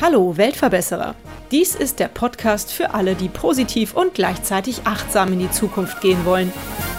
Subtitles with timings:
[0.00, 1.14] Hallo Weltverbesserer.
[1.52, 6.24] Dies ist der Podcast für alle, die positiv und gleichzeitig achtsam in die Zukunft gehen
[6.24, 6.52] wollen.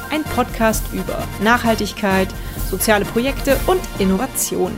[0.10, 2.30] Ein Podcast über Nachhaltigkeit,
[2.70, 4.72] soziale Projekte und Innovation.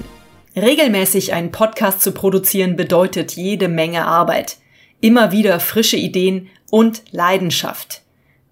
[0.56, 4.58] Regelmäßig einen Podcast zu produzieren bedeutet jede Menge Arbeit.
[5.02, 8.03] Immer wieder frische Ideen und Leidenschaft.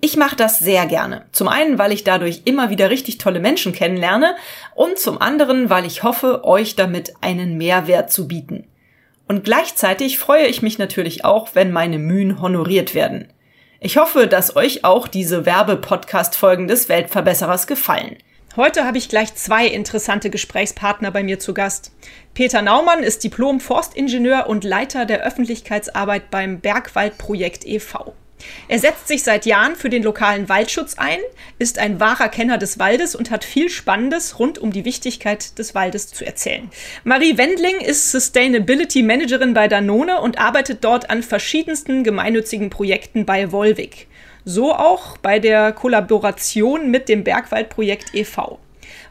[0.04, 1.26] Ich mache das sehr gerne.
[1.32, 4.36] Zum einen, weil ich dadurch immer wieder richtig tolle Menschen kennenlerne
[4.74, 8.66] und zum anderen, weil ich hoffe, euch damit einen Mehrwert zu bieten.
[9.28, 13.28] Und gleichzeitig freue ich mich natürlich auch, wenn meine Mühen honoriert werden.
[13.80, 18.18] Ich hoffe, dass euch auch diese Werbepodcast-Folgen des Weltverbesserers gefallen.
[18.56, 21.92] Heute habe ich gleich zwei interessante Gesprächspartner bei mir zu Gast.
[22.34, 28.16] Peter Naumann ist Diplom-Forstingenieur und Leiter der Öffentlichkeitsarbeit beim Bergwaldprojekt e.V.
[28.68, 31.20] Er setzt sich seit Jahren für den lokalen Waldschutz ein,
[31.60, 35.76] ist ein wahrer Kenner des Waldes und hat viel Spannendes rund um die Wichtigkeit des
[35.76, 36.70] Waldes zu erzählen.
[37.04, 43.52] Marie Wendling ist Sustainability Managerin bei Danone und arbeitet dort an verschiedensten gemeinnützigen Projekten bei
[43.52, 44.08] Volvic.
[44.44, 48.60] So auch bei der Kollaboration mit dem Bergwaldprojekt e.V.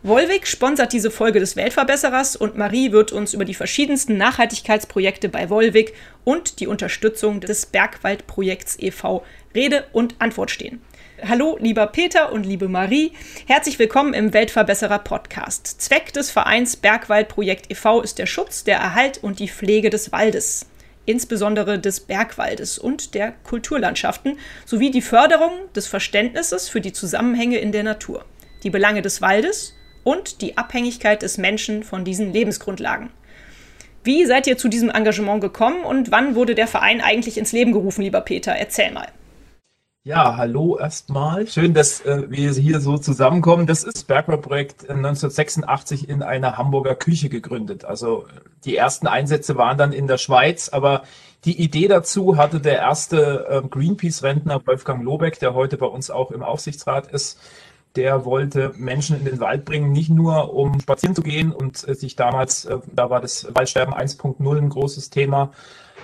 [0.02, 5.50] Wolwig sponsert diese Folge des Weltverbesserers und Marie wird uns über die verschiedensten Nachhaltigkeitsprojekte bei
[5.50, 5.92] Wolwig
[6.24, 9.22] und die Unterstützung des Bergwaldprojekts e.V.
[9.54, 10.80] Rede und Antwort stehen.
[11.22, 13.12] Hallo, lieber Peter und liebe Marie.
[13.46, 15.82] Herzlich willkommen im Weltverbesserer Podcast.
[15.82, 18.00] Zweck des Vereins Bergwaldprojekt e.V.
[18.00, 20.66] ist der Schutz, der Erhalt und die Pflege des Waldes
[21.04, 27.72] insbesondere des Bergwaldes und der Kulturlandschaften sowie die Förderung des Verständnisses für die Zusammenhänge in
[27.72, 28.24] der Natur,
[28.62, 33.10] die Belange des Waldes und die Abhängigkeit des Menschen von diesen Lebensgrundlagen.
[34.02, 37.72] Wie seid ihr zu diesem Engagement gekommen und wann wurde der Verein eigentlich ins Leben
[37.72, 38.52] gerufen, lieber Peter?
[38.52, 39.08] Erzähl mal.
[40.02, 41.46] Ja, hallo erstmal.
[41.46, 43.66] Schön, dass äh, wir hier so zusammenkommen.
[43.66, 47.84] Das ist Bergwaldprojekt 1986 in einer Hamburger Küche gegründet.
[47.84, 48.24] Also
[48.64, 51.02] die ersten Einsätze waren dann in der Schweiz, aber
[51.44, 56.30] die Idee dazu hatte der erste äh, Greenpeace-Rentner Wolfgang Lobeck, der heute bei uns auch
[56.30, 57.38] im Aufsichtsrat ist
[57.96, 61.94] der wollte Menschen in den Wald bringen, nicht nur um spazieren zu gehen und äh,
[61.94, 65.50] sich damals, äh, da war das Waldsterben 1.0 ein großes Thema,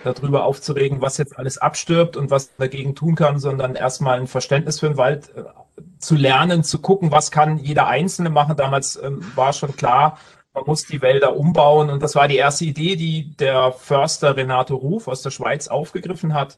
[0.05, 4.81] darüber aufzuregen, was jetzt alles abstirbt und was dagegen tun kann, sondern erstmal ein Verständnis
[4.81, 5.45] für den Wald äh,
[5.99, 8.57] zu lernen, zu gucken, was kann jeder Einzelne machen.
[8.57, 10.19] Damals ähm, war schon klar,
[10.55, 14.75] man muss die Wälder umbauen und das war die erste Idee, die der Förster Renato
[14.75, 16.57] Ruf aus der Schweiz aufgegriffen hat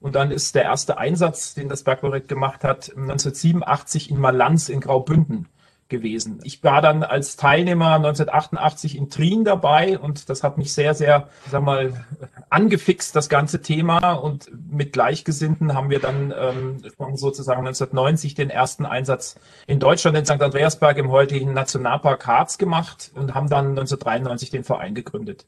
[0.00, 4.80] und dann ist der erste Einsatz, den das Bergprojekt gemacht hat, 1987 in Malanz in
[4.80, 5.48] Graubünden
[5.88, 6.40] gewesen.
[6.44, 11.28] Ich war dann als Teilnehmer 1988 in Trien dabei und das hat mich sehr, sehr,
[11.50, 12.04] sag mal,
[12.50, 14.12] angefixt, das ganze Thema.
[14.12, 16.82] Und mit Gleichgesinnten haben wir dann ähm,
[17.16, 20.42] sozusagen 1990 den ersten Einsatz in Deutschland in St.
[20.42, 25.46] Andreasberg im heutigen Nationalpark Harz gemacht und haben dann 1993 den Verein gegründet.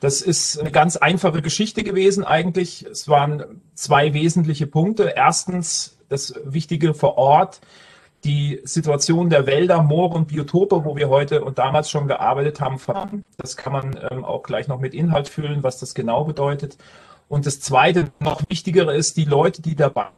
[0.00, 2.84] Das ist eine ganz einfache Geschichte gewesen eigentlich.
[2.84, 5.12] Es waren zwei wesentliche Punkte.
[5.14, 7.60] Erstens das Wichtige vor Ort,
[8.24, 12.78] die Situation der Wälder, Moore und Biotope, wo wir heute und damals schon gearbeitet haben,
[13.36, 16.78] Das kann man ähm, auch gleich noch mit Inhalt füllen, was das genau bedeutet.
[17.28, 20.08] Und das Zweite, noch wichtigere ist, die Leute, die dabei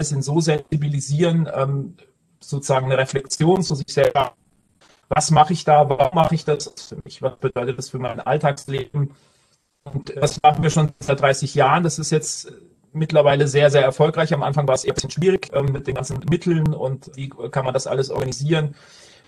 [0.00, 1.96] sind, so sensibilisieren, ähm,
[2.40, 4.34] sozusagen eine Reflexion zu sich selber.
[5.08, 5.88] Was mache ich da?
[5.88, 7.20] Warum mache ich das für mich?
[7.22, 9.10] Was bedeutet das für mein Alltagsleben?
[9.84, 11.82] Und das machen wir schon seit 30 Jahren.
[11.82, 12.52] Das ist jetzt
[12.92, 14.32] mittlerweile sehr, sehr erfolgreich.
[14.32, 17.28] Am Anfang war es eher ein bisschen schwierig ähm, mit den ganzen Mitteln und wie
[17.28, 18.74] kann man das alles organisieren.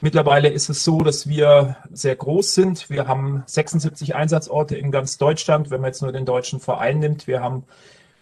[0.00, 2.90] Mittlerweile ist es so, dass wir sehr groß sind.
[2.90, 7.26] Wir haben 76 Einsatzorte in ganz Deutschland, wenn man jetzt nur den deutschen Verein nimmt.
[7.26, 7.64] Wir haben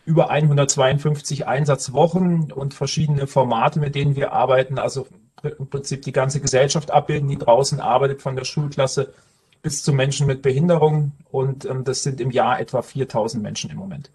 [0.04, 4.78] über 152 Einsatzwochen und verschiedene Formate, mit denen wir arbeiten.
[4.78, 5.06] Also
[5.42, 9.12] im Prinzip die ganze Gesellschaft abbilden, die draußen arbeitet, von der Schulklasse
[9.62, 11.12] bis zu Menschen mit Behinderung.
[11.30, 14.10] Und ähm, das sind im Jahr etwa 4000 Menschen im Moment.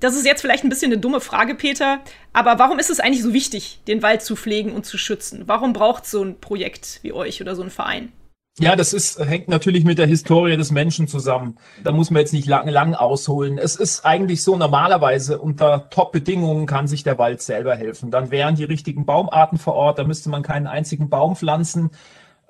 [0.00, 2.00] Das ist jetzt vielleicht ein bisschen eine dumme Frage, Peter,
[2.32, 5.42] aber warum ist es eigentlich so wichtig, den Wald zu pflegen und zu schützen?
[5.44, 8.10] Warum braucht so ein Projekt wie euch oder so ein Verein?
[8.58, 11.56] Ja, das ist, hängt natürlich mit der Historie des Menschen zusammen.
[11.84, 13.58] Da muss man jetzt nicht lang, lang ausholen.
[13.58, 18.10] Es ist eigentlich so, normalerweise unter Top-Bedingungen kann sich der Wald selber helfen.
[18.10, 21.90] Dann wären die richtigen Baumarten vor Ort, da müsste man keinen einzigen Baum pflanzen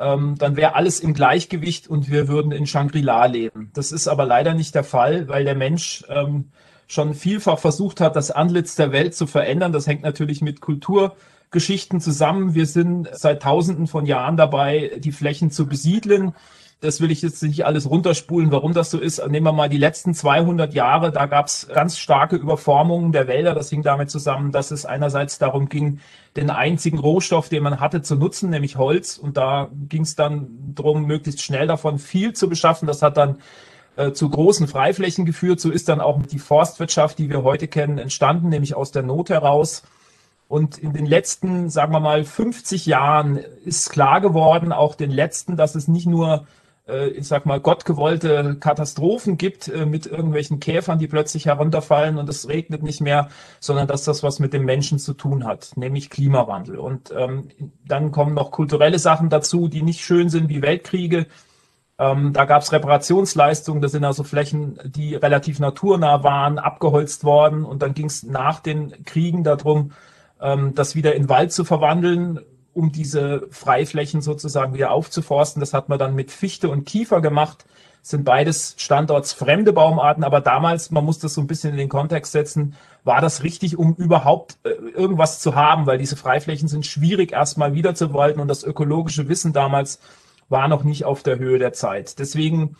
[0.01, 3.71] ähm, dann wäre alles im Gleichgewicht und wir würden in Shangri-La leben.
[3.75, 6.47] Das ist aber leider nicht der Fall, weil der Mensch ähm,
[6.87, 9.73] schon vielfach versucht hat, das Antlitz der Welt zu verändern.
[9.73, 12.55] Das hängt natürlich mit Kulturgeschichten zusammen.
[12.55, 16.35] Wir sind seit Tausenden von Jahren dabei, die Flächen zu besiedeln.
[16.83, 19.27] Das will ich jetzt nicht alles runterspulen, warum das so ist.
[19.29, 23.55] Nehmen wir mal die letzten 200 Jahre, da gab es ganz starke Überformungen der Wälder.
[23.55, 26.01] Das hing damit zusammen, dass es einerseits darum ging,
[26.37, 29.19] den einzigen Rohstoff, den man hatte, zu nutzen, nämlich Holz.
[29.19, 32.87] Und da ging es dann darum, möglichst schnell davon viel zu beschaffen.
[32.87, 33.37] Das hat dann
[33.97, 35.61] äh, zu großen Freiflächen geführt.
[35.61, 39.29] So ist dann auch die Forstwirtschaft, die wir heute kennen, entstanden, nämlich aus der Not
[39.29, 39.83] heraus.
[40.49, 43.37] Und in den letzten, sagen wir mal, 50 Jahren
[43.67, 46.47] ist klar geworden, auch den letzten, dass es nicht nur
[47.09, 52.49] ich sag mal, gottgewollte Katastrophen gibt äh, mit irgendwelchen Käfern, die plötzlich herunterfallen und es
[52.49, 53.29] regnet nicht mehr,
[53.61, 56.79] sondern dass das was mit dem Menschen zu tun hat, nämlich Klimawandel.
[56.79, 57.49] Und ähm,
[57.87, 61.27] dann kommen noch kulturelle Sachen dazu, die nicht schön sind, wie Weltkriege.
[61.99, 67.65] Ähm, da gab es Reparationsleistungen, das sind also Flächen, die relativ naturnah waren, abgeholzt worden.
[67.65, 69.93] Und dann ging es nach den Kriegen darum,
[70.41, 72.41] ähm, das wieder in Wald zu verwandeln
[72.73, 75.61] um diese Freiflächen sozusagen wieder aufzuforsten.
[75.61, 77.65] Das hat man dann mit Fichte und Kiefer gemacht.
[78.01, 81.89] Das sind beides standortsfremde Baumarten, aber damals, man muss das so ein bisschen in den
[81.89, 82.75] Kontext setzen,
[83.05, 87.75] war das richtig, um überhaupt äh, irgendwas zu haben, weil diese Freiflächen sind schwierig erstmal
[87.75, 90.01] wiederzuwalten und das ökologische Wissen damals
[90.49, 92.19] war noch nicht auf der Höhe der Zeit.
[92.19, 92.77] Deswegen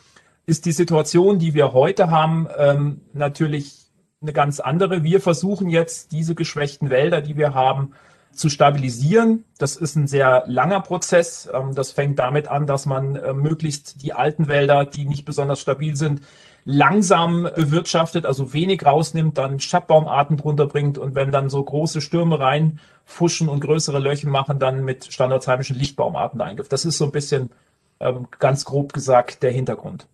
[0.47, 3.87] ist die Situation, die wir heute haben, ähm, natürlich
[4.23, 5.03] eine ganz andere.
[5.03, 7.93] Wir versuchen jetzt diese geschwächten Wälder, die wir haben,
[8.33, 9.45] zu stabilisieren.
[9.59, 11.49] Das ist ein sehr langer Prozess.
[11.53, 15.61] Ähm, das fängt damit an, dass man äh, möglichst die alten Wälder, die nicht besonders
[15.61, 16.23] stabil sind,
[16.65, 22.39] langsam bewirtschaftet, also wenig rausnimmt, dann Schattbaumarten drunter bringt und wenn dann so große Stürme
[22.39, 26.69] reinfuschen und größere Löcher machen, dann mit standardheimischen Lichtbaumarten eingriff.
[26.69, 27.51] Das ist so ein bisschen
[27.99, 30.07] ähm, ganz grob gesagt der Hintergrund.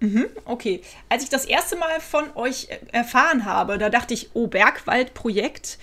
[0.00, 0.82] Mhm, okay.
[1.08, 5.78] Als ich das erste Mal von euch äh, erfahren habe, da dachte ich, oh, Bergwaldprojekt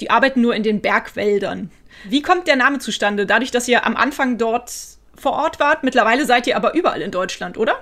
[0.00, 1.70] die arbeiten nur in den Bergwäldern.
[2.08, 3.26] Wie kommt der Name zustande?
[3.26, 4.72] Dadurch, dass ihr am Anfang dort
[5.14, 7.74] vor Ort wart, mittlerweile seid ihr aber überall in Deutschland, oder?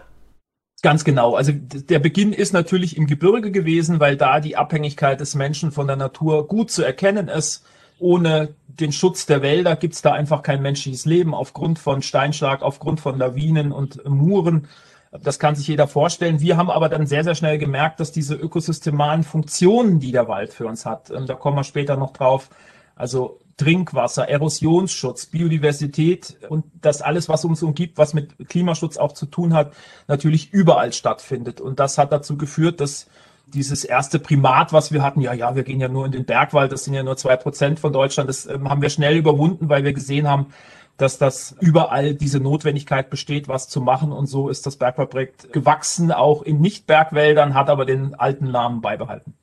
[0.82, 1.34] Ganz genau.
[1.34, 5.86] Also der Beginn ist natürlich im Gebirge gewesen, weil da die Abhängigkeit des Menschen von
[5.86, 7.64] der Natur gut zu erkennen ist.
[7.98, 12.60] Ohne den Schutz der Wälder gibt es da einfach kein menschliches Leben aufgrund von Steinschlag,
[12.62, 14.68] aufgrund von Lawinen und Muren.
[15.22, 16.40] Das kann sich jeder vorstellen.
[16.40, 20.52] Wir haben aber dann sehr, sehr schnell gemerkt, dass diese ökosystemalen Funktionen, die der Wald
[20.52, 22.50] für uns hat, da kommen wir später noch drauf,
[22.96, 29.26] also Trinkwasser, Erosionsschutz, Biodiversität und das alles, was uns umgibt, was mit Klimaschutz auch zu
[29.26, 29.72] tun hat,
[30.08, 31.60] natürlich überall stattfindet.
[31.60, 33.06] Und das hat dazu geführt, dass
[33.46, 36.72] dieses erste Primat, was wir hatten, ja, ja, wir gehen ja nur in den Bergwald,
[36.72, 39.84] das sind ja nur zwei Prozent von Deutschland, das ähm, haben wir schnell überwunden, weil
[39.84, 40.46] wir gesehen haben,
[40.96, 44.12] dass das überall diese Notwendigkeit besteht, was zu machen.
[44.12, 49.34] Und so ist das Bergwaldprojekt gewachsen, auch in Nicht-Bergwäldern, hat aber den alten Namen beibehalten.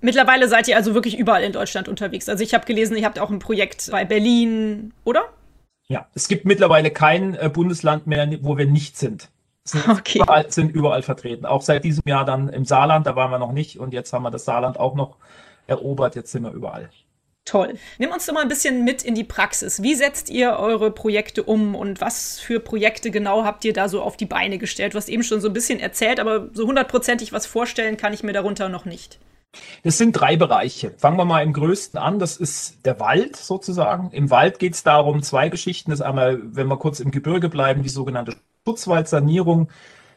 [0.00, 2.28] Mittlerweile seid ihr also wirklich überall in Deutschland unterwegs.
[2.28, 5.24] Also ich habe gelesen, ihr habt auch ein Projekt bei Berlin, oder?
[5.88, 9.28] Ja, es gibt mittlerweile kein äh, Bundesland mehr, wo wir nicht sind.
[9.64, 10.20] Sind okay.
[10.20, 11.46] überall, sind überall vertreten.
[11.46, 14.22] Auch seit diesem Jahr dann im Saarland, da waren wir noch nicht und jetzt haben
[14.22, 15.16] wir das Saarland auch noch
[15.66, 16.90] erobert, jetzt sind wir überall.
[17.48, 17.78] Toll.
[17.96, 19.82] Nimm uns doch mal ein bisschen mit in die Praxis.
[19.82, 24.02] Wie setzt ihr eure Projekte um und was für Projekte genau habt ihr da so
[24.02, 24.92] auf die Beine gestellt?
[24.92, 28.22] Du hast eben schon so ein bisschen erzählt, aber so hundertprozentig was vorstellen kann ich
[28.22, 29.18] mir darunter noch nicht.
[29.82, 30.90] Es sind drei Bereiche.
[30.98, 32.18] Fangen wir mal im größten an.
[32.18, 34.10] Das ist der Wald sozusagen.
[34.12, 35.90] Im Wald geht es darum, zwei Geschichten.
[35.90, 38.36] Das ist einmal, wenn wir kurz im Gebirge bleiben, die sogenannte
[38.66, 39.70] Schutzwaldsanierung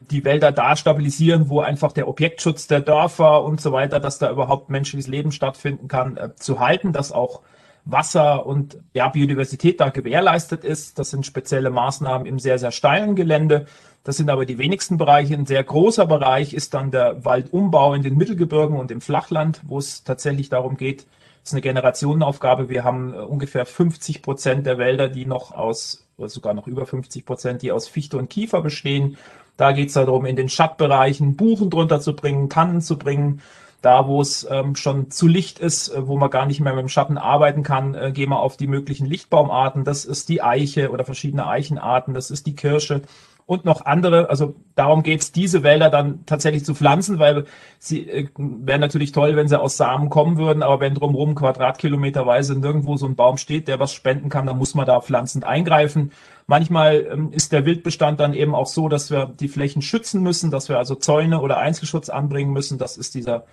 [0.10, 4.32] die Wälder da stabilisieren, wo einfach der Objektschutz der Dörfer und so weiter, dass da
[4.32, 7.42] überhaupt menschliches Leben stattfinden kann, äh, zu halten, dass auch
[7.86, 11.00] Wasser und ja, Biodiversität da gewährleistet ist.
[11.00, 13.66] Das sind spezielle Maßnahmen im sehr, sehr steilen Gelände.
[14.04, 15.34] Das sind aber die wenigsten Bereiche.
[15.34, 19.78] Ein sehr großer Bereich ist dann der Waldumbau in den Mittelgebirgen und im Flachland, wo
[19.78, 21.06] es tatsächlich darum geht,
[21.44, 22.70] das ist eine Generationenaufgabe.
[22.70, 26.86] Wir haben äh, ungefähr 50 Prozent der Wälder, die noch aus, oder sogar noch über
[26.86, 29.18] 50 Prozent, die aus Fichte und Kiefer bestehen.
[29.62, 33.44] Da geht es darum, in den Schattbereichen Buchen drunter zu bringen, Tannen zu bringen.
[33.84, 36.82] Da, wo es ähm, schon zu Licht ist, äh, wo man gar nicht mehr mit
[36.82, 39.84] dem Schatten arbeiten kann, äh, gehen wir auf die möglichen Lichtbaumarten.
[39.84, 42.16] Das ist die Eiche oder verschiedene Eichenarten.
[42.16, 43.04] Das ist die Kirsche
[43.52, 44.30] und noch andere.
[44.30, 47.44] Also darum geht es, diese Wälder dann tatsächlich zu pflanzen, weil
[47.80, 52.58] sie äh, wären natürlich toll, wenn sie aus Samen kommen würden, aber wenn drumherum quadratkilometerweise
[52.58, 56.14] nirgendwo so ein Baum steht, der was spenden kann, dann muss man da pflanzend eingreifen.
[56.48, 60.50] Manchmal ähm, ist der Wildbestand dann eben auch so, dass wir die Flächen schützen müssen,
[60.50, 62.78] dass wir also Zäune oder Einzelschutz anbringen müssen.
[62.78, 63.44] Das ist dieser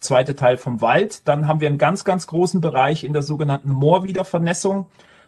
[0.00, 1.28] zweite Teil vom Wald.
[1.28, 4.86] Dann haben wir einen ganz, ganz großen Bereich in der sogenannten Moorwiedervernässung.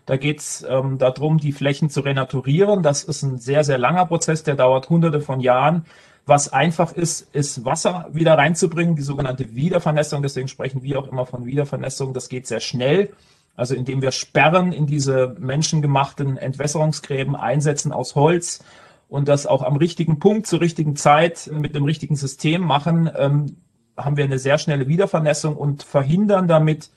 [0.09, 2.83] Da geht es ähm, darum, die Flächen zu renaturieren.
[2.83, 5.85] Das ist ein sehr, sehr langer Prozess, der dauert hunderte von Jahren.
[6.25, 10.23] Was einfach ist, ist Wasser wieder reinzubringen, die sogenannte Wiedervernässung.
[10.23, 12.15] Deswegen sprechen wir auch immer von Wiedervernässung.
[12.15, 13.11] Das geht sehr schnell.
[13.55, 18.65] Also indem wir Sperren in diese menschengemachten Entwässerungsgräben einsetzen aus Holz
[19.11, 23.57] und das auch am richtigen Punkt zur richtigen Zeit mit dem richtigen System machen, ähm,
[23.95, 26.89] haben wir eine sehr schnelle Wiedervernässung und verhindern damit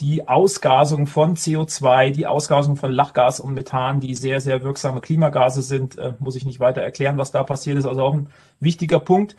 [0.00, 5.62] die Ausgasung von CO2, die Ausgasung von Lachgas und Methan, die sehr, sehr wirksame Klimagase
[5.62, 7.86] sind, äh, muss ich nicht weiter erklären, was da passiert ist.
[7.86, 8.28] Also auch ein
[8.60, 9.36] wichtiger Punkt.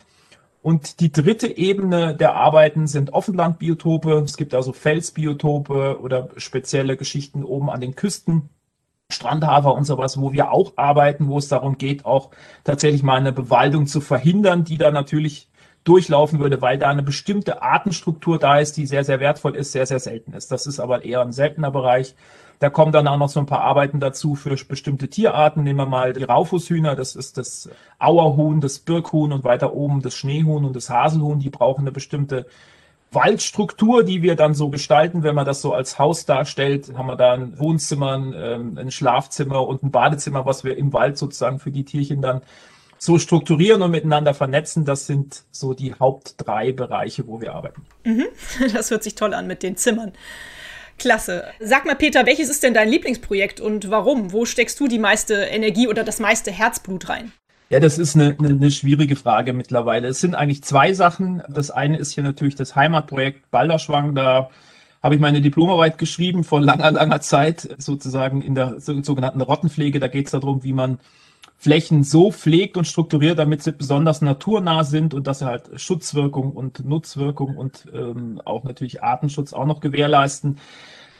[0.62, 4.22] Und die dritte Ebene der Arbeiten sind Offenlandbiotope.
[4.24, 8.48] Es gibt also Felsbiotope oder spezielle Geschichten oben an den Küsten.
[9.08, 12.30] Strandhafer und sowas, wo wir auch arbeiten, wo es darum geht, auch
[12.64, 15.48] tatsächlich mal eine Bewaldung zu verhindern, die da natürlich
[15.86, 19.86] durchlaufen würde, weil da eine bestimmte Artenstruktur da ist, die sehr, sehr wertvoll ist, sehr,
[19.86, 20.50] sehr selten ist.
[20.50, 22.14] Das ist aber eher ein seltener Bereich.
[22.58, 25.62] Da kommen dann auch noch so ein paar Arbeiten dazu für bestimmte Tierarten.
[25.62, 30.14] Nehmen wir mal die Raufußhühner, das ist das Auerhuhn, das Birkhuhn und weiter oben das
[30.14, 31.38] Schneehuhn und das Haselhuhn.
[31.38, 32.46] Die brauchen eine bestimmte
[33.12, 37.16] Waldstruktur, die wir dann so gestalten, wenn man das so als Haus darstellt, haben wir
[37.16, 41.70] da ein Wohnzimmer, ein, ein Schlafzimmer und ein Badezimmer, was wir im Wald sozusagen für
[41.70, 42.42] die Tierchen dann
[42.98, 44.84] so strukturieren und miteinander vernetzen.
[44.84, 47.82] Das sind so die Haupt drei Bereiche, wo wir arbeiten.
[48.04, 48.26] Mhm.
[48.72, 50.12] Das hört sich toll an mit den Zimmern.
[50.98, 51.44] Klasse.
[51.60, 54.32] Sag mal, Peter, welches ist denn dein Lieblingsprojekt und warum?
[54.32, 57.32] Wo steckst du die meiste Energie oder das meiste Herzblut rein?
[57.68, 60.08] Ja, das ist eine, eine, eine schwierige Frage mittlerweile.
[60.08, 61.42] Es sind eigentlich zwei Sachen.
[61.48, 64.14] Das eine ist hier natürlich das Heimatprojekt Balderschwang.
[64.14, 64.50] Da
[65.02, 69.98] habe ich meine Diplomarbeit geschrieben vor langer, langer Zeit, sozusagen in der sogenannten Rottenpflege.
[69.98, 70.98] Da geht es darum, wie man
[71.58, 76.52] Flächen so pflegt und strukturiert, damit sie besonders naturnah sind und dass sie halt Schutzwirkung
[76.52, 80.58] und Nutzwirkung und ähm, auch natürlich Artenschutz auch noch gewährleisten.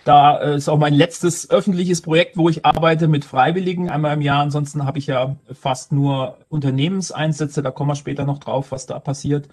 [0.05, 4.21] Da äh, ist auch mein letztes öffentliches Projekt, wo ich arbeite mit Freiwilligen einmal im
[4.21, 4.43] Jahr.
[4.43, 7.61] Ansonsten habe ich ja fast nur Unternehmenseinsätze.
[7.61, 9.49] Da kommen wir später noch drauf, was da passiert.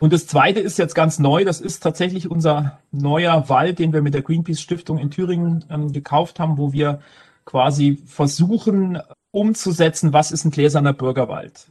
[0.00, 1.44] Und das zweite ist jetzt ganz neu.
[1.44, 5.92] Das ist tatsächlich unser neuer Wald, den wir mit der Greenpeace Stiftung in Thüringen ähm,
[5.92, 7.00] gekauft haben, wo wir
[7.44, 8.98] quasi versuchen
[9.30, 11.66] umzusetzen, was ist ein gläserner Bürgerwald.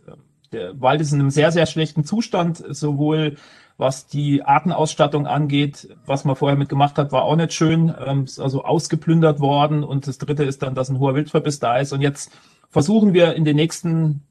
[0.51, 3.37] Der Wald ist in einem sehr, sehr schlechten Zustand, sowohl
[3.77, 7.93] was die Artenausstattung angeht, was man vorher mitgemacht hat, war auch nicht schön.
[8.05, 9.83] Ähm, ist also ausgeplündert worden.
[9.83, 11.93] Und das dritte ist dann, dass ein hoher Wildverbiss da ist.
[11.93, 12.31] Und jetzt
[12.69, 14.23] versuchen wir in den nächsten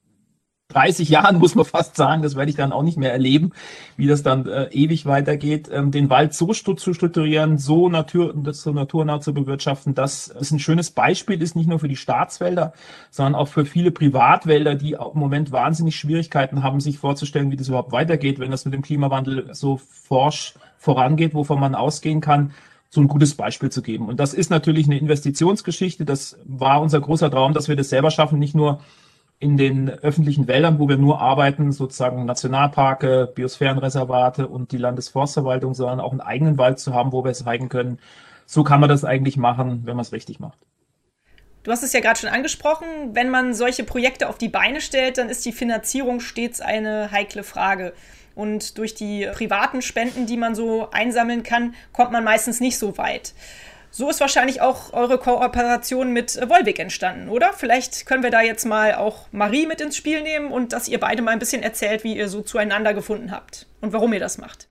[0.68, 3.52] 30 Jahren, muss man fast sagen, das werde ich dann auch nicht mehr erleben,
[3.96, 8.72] wie das dann äh, ewig weitergeht, ähm, den Wald so zu strukturieren, so, natur, so
[8.72, 12.72] naturnah zu bewirtschaften, dass es ein schönes Beispiel ist, nicht nur für die Staatswälder,
[13.10, 17.68] sondern auch für viele Privatwälder, die im Moment wahnsinnig Schwierigkeiten haben, sich vorzustellen, wie das
[17.68, 22.52] überhaupt weitergeht, wenn das mit dem Klimawandel so forsch vorangeht, wovon man ausgehen kann
[22.88, 24.08] so ein gutes Beispiel zu geben.
[24.08, 26.04] Und das ist natürlich eine Investitionsgeschichte.
[26.04, 28.80] Das war unser großer Traum, dass wir das selber schaffen, nicht nur
[29.38, 36.00] in den öffentlichen Wäldern, wo wir nur arbeiten, sozusagen Nationalparke, Biosphärenreservate und die Landesforstverwaltung, sondern
[36.00, 37.98] auch einen eigenen Wald zu haben, wo wir zeigen können,
[38.46, 40.58] so kann man das eigentlich machen, wenn man es richtig macht.
[41.64, 45.18] Du hast es ja gerade schon angesprochen, wenn man solche Projekte auf die Beine stellt,
[45.18, 47.92] dann ist die Finanzierung stets eine heikle Frage.
[48.36, 52.96] Und durch die privaten Spenden, die man so einsammeln kann, kommt man meistens nicht so
[52.98, 53.34] weit.
[53.96, 57.54] So ist wahrscheinlich auch eure Kooperation mit Volvic entstanden, oder?
[57.54, 61.00] Vielleicht können wir da jetzt mal auch Marie mit ins Spiel nehmen und dass ihr
[61.00, 64.36] beide mal ein bisschen erzählt, wie ihr so zueinander gefunden habt und warum ihr das
[64.36, 64.68] macht.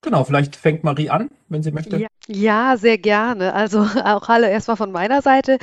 [0.00, 1.98] Genau, vielleicht fängt Marie an, wenn sie möchte.
[1.98, 3.52] Ja, ja, sehr gerne.
[3.52, 5.58] Also auch hallo erstmal von meiner Seite.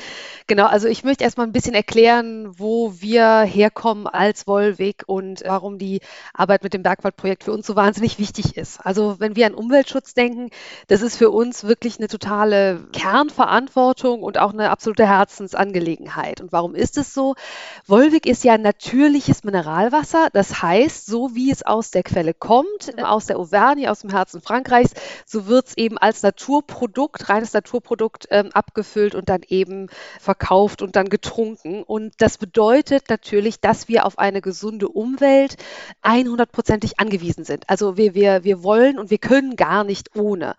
[0.46, 5.80] Genau, also ich möchte erstmal ein bisschen erklären, wo wir herkommen als Wollweg und warum
[5.80, 6.01] die
[6.36, 8.80] Arbeit mit dem Bergwaldprojekt für uns so wahnsinnig wichtig ist.
[8.86, 10.51] Also wenn wir an Umweltschutz denken,
[10.88, 16.41] das ist für uns wirklich eine totale Kernverantwortung und auch eine absolute Herzensangelegenheit.
[16.41, 17.34] Und warum ist es so?
[17.88, 20.27] Wollweg ist ja natürliches Mineralwasser.
[20.32, 24.41] Das heißt, so wie es aus der Quelle kommt, aus der Auvergne, aus dem Herzen
[24.41, 24.94] Frankreichs,
[25.25, 29.88] so wird es eben als Natur Naturprodukt, reines Naturprodukt ähm, abgefüllt und dann eben
[30.20, 31.84] verkauft und dann getrunken.
[31.84, 35.55] Und das bedeutet natürlich, dass wir auf eine gesunde Umwelt
[36.03, 37.70] 100%ig angewiesen sind.
[37.70, 40.55] Also wir, wir, wir wollen und wir können gar nicht ohne.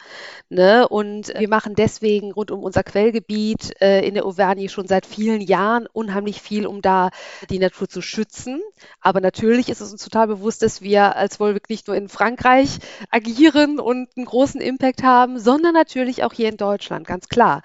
[0.49, 0.88] Ne?
[0.88, 5.42] Und wir machen deswegen rund um unser Quellgebiet äh, in der Auvergne schon seit vielen
[5.42, 7.11] Jahren unheimlich viel, um da
[7.50, 8.62] die Natur zu schützen.
[9.00, 12.78] Aber natürlich ist es uns total bewusst, dass wir als Wolwig nicht nur in Frankreich
[13.11, 17.62] agieren und einen großen Impact haben, sondern natürlich auch hier in Deutschland, ganz klar.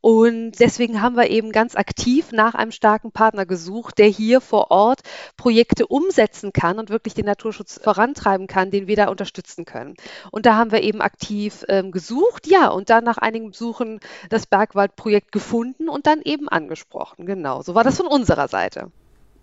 [0.00, 4.70] Und deswegen haben wir eben ganz aktiv nach einem starken Partner gesucht, der hier vor
[4.70, 5.00] Ort
[5.36, 9.96] Projekte umsetzen kann und wirklich den Naturschutz vorantreiben kann, den wir da unterstützen können.
[10.30, 14.46] Und da haben wir eben aktiv ähm, gesucht, ja, und dann nach einigen Besuchen das
[14.46, 17.26] Bergwaldprojekt gefunden und dann eben angesprochen.
[17.26, 18.90] Genau, so war das von unserer Seite.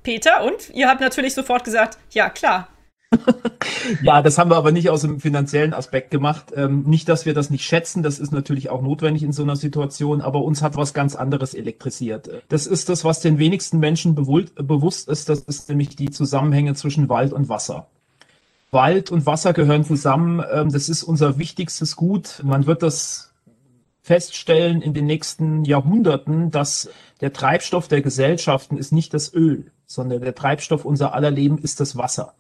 [0.02, 2.70] Peter, und ihr habt natürlich sofort gesagt, ja klar,
[4.02, 6.52] ja, das haben wir aber nicht aus dem finanziellen Aspekt gemacht.
[6.56, 9.56] Ähm, nicht, dass wir das nicht schätzen, das ist natürlich auch notwendig in so einer
[9.56, 12.30] Situation, aber uns hat was ganz anderes elektrisiert.
[12.50, 17.10] Das ist das, was den wenigsten Menschen bewusst ist, das ist nämlich die Zusammenhänge zwischen
[17.10, 17.88] Wald und Wasser.
[18.72, 22.42] Wald und Wasser gehören zusammen, ähm, das ist unser wichtigstes Gut.
[22.44, 23.34] Man wird das
[24.02, 26.90] feststellen in den nächsten Jahrhunderten, dass
[27.22, 31.80] der Treibstoff der Gesellschaften ist nicht das Öl, sondern der Treibstoff unser aller Leben ist
[31.80, 32.34] das Wasser.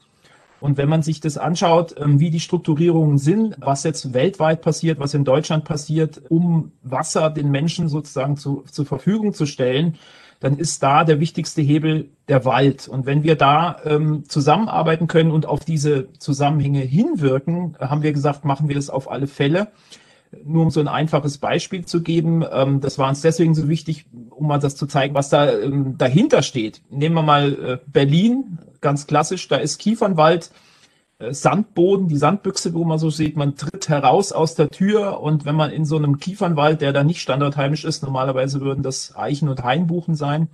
[0.59, 4.99] Und wenn man sich das anschaut, ähm, wie die Strukturierungen sind, was jetzt weltweit passiert,
[4.99, 9.97] was in Deutschland passiert, um Wasser den Menschen sozusagen zu, zur Verfügung zu stellen,
[10.39, 12.87] dann ist da der wichtigste Hebel der Wald.
[12.87, 18.45] Und wenn wir da ähm, zusammenarbeiten können und auf diese Zusammenhänge hinwirken, haben wir gesagt,
[18.45, 19.69] machen wir das auf alle Fälle.
[20.43, 24.05] Nur um so ein einfaches Beispiel zu geben, ähm, das war uns deswegen so wichtig,
[24.29, 26.81] um mal das zu zeigen, was da ähm, dahinter steht.
[26.89, 30.51] Nehmen wir mal äh, Berlin, ganz klassisch, da ist Kiefernwald,
[31.19, 35.43] äh, Sandboden, die Sandbüchse, wo man so sieht, man tritt heraus aus der Tür und
[35.43, 39.49] wenn man in so einem Kiefernwald, der da nicht standardheimisch ist, normalerweise würden das Eichen-
[39.49, 40.47] und Hainbuchen sein,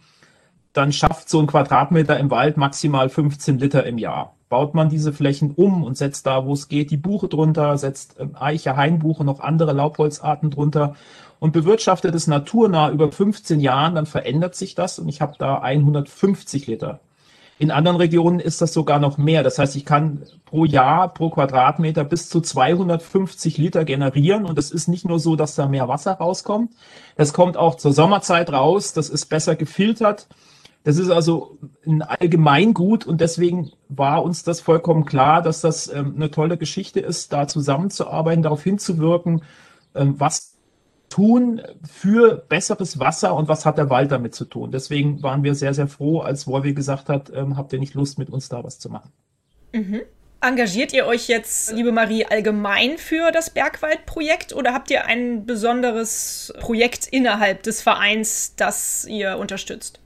[0.74, 5.14] dann schafft so ein Quadratmeter im Wald maximal 15 Liter im Jahr baut man diese
[5.14, 9.24] Flächen um und setzt da, wo es geht, die Buche drunter, setzt ähm, Eiche, Hainbuche,
[9.24, 10.96] noch andere Laubholzarten drunter
[11.40, 15.60] und bewirtschaftet es naturnah über 15 Jahren, dann verändert sich das und ich habe da
[15.60, 17.00] 150 Liter.
[17.62, 19.44] In anderen Regionen ist das sogar noch mehr.
[19.44, 24.46] Das heißt, ich kann pro Jahr, pro Quadratmeter bis zu 250 Liter generieren.
[24.46, 26.72] Und es ist nicht nur so, dass da mehr Wasser rauskommt.
[27.18, 28.94] Das kommt auch zur Sommerzeit raus.
[28.94, 30.27] Das ist besser gefiltert.
[30.84, 36.13] Das ist also ein Allgemeingut und deswegen war uns das vollkommen klar, dass das ähm,
[36.15, 39.44] eine tolle Geschichte ist, da zusammenzuarbeiten, darauf hinzuwirken,
[39.94, 40.50] ähm, was
[41.12, 44.72] tun für besseres Wasser und was hat der Wald damit zu tun.
[44.72, 48.18] Deswegen waren wir sehr, sehr froh, als Wolvi gesagt hat, ähm, habt ihr nicht Lust,
[48.18, 49.12] mit uns da was zu machen.
[49.74, 50.01] Mhm.
[50.44, 56.51] Engagiert ihr euch jetzt, liebe Marie, allgemein für das Bergwaldprojekt oder habt ihr ein besonderes
[56.60, 60.00] Projekt innerhalb des Vereins, das ihr unterstützt?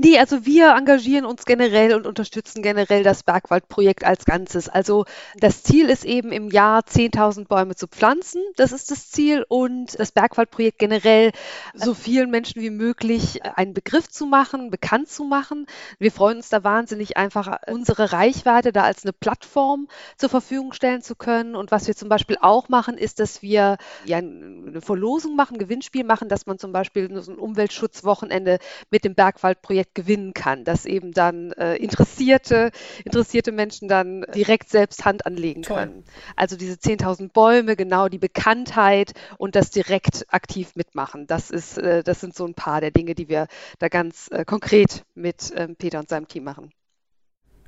[0.00, 4.68] Nee, also wir engagieren uns generell und unterstützen generell das Bergwaldprojekt als Ganzes.
[4.68, 8.40] Also das Ziel ist eben im Jahr 10.000 Bäume zu pflanzen.
[8.54, 11.32] Das ist das Ziel und das Bergwaldprojekt generell
[11.74, 15.66] so vielen Menschen wie möglich einen Begriff zu machen, bekannt zu machen.
[15.98, 21.02] Wir freuen uns da wahnsinnig einfach unsere Reichweite da als eine Plattform zur Verfügung stellen
[21.02, 21.56] zu können.
[21.56, 26.04] Und was wir zum Beispiel auch machen, ist, dass wir ja eine Verlosung machen, Gewinnspiel
[26.04, 28.60] machen, dass man zum Beispiel so ein Umweltschutzwochenende
[28.92, 32.70] mit dem Bergwaldprojekt Projekt gewinnen kann, dass eben dann äh, interessierte,
[33.04, 35.78] interessierte Menschen dann direkt selbst Hand anlegen Toll.
[35.78, 36.04] können.
[36.36, 41.26] Also diese 10.000 Bäume, genau die Bekanntheit und das direkt aktiv mitmachen.
[41.26, 43.48] Das ist, äh, das sind so ein paar der Dinge, die wir
[43.78, 46.70] da ganz äh, konkret mit ähm, Peter und seinem Team machen.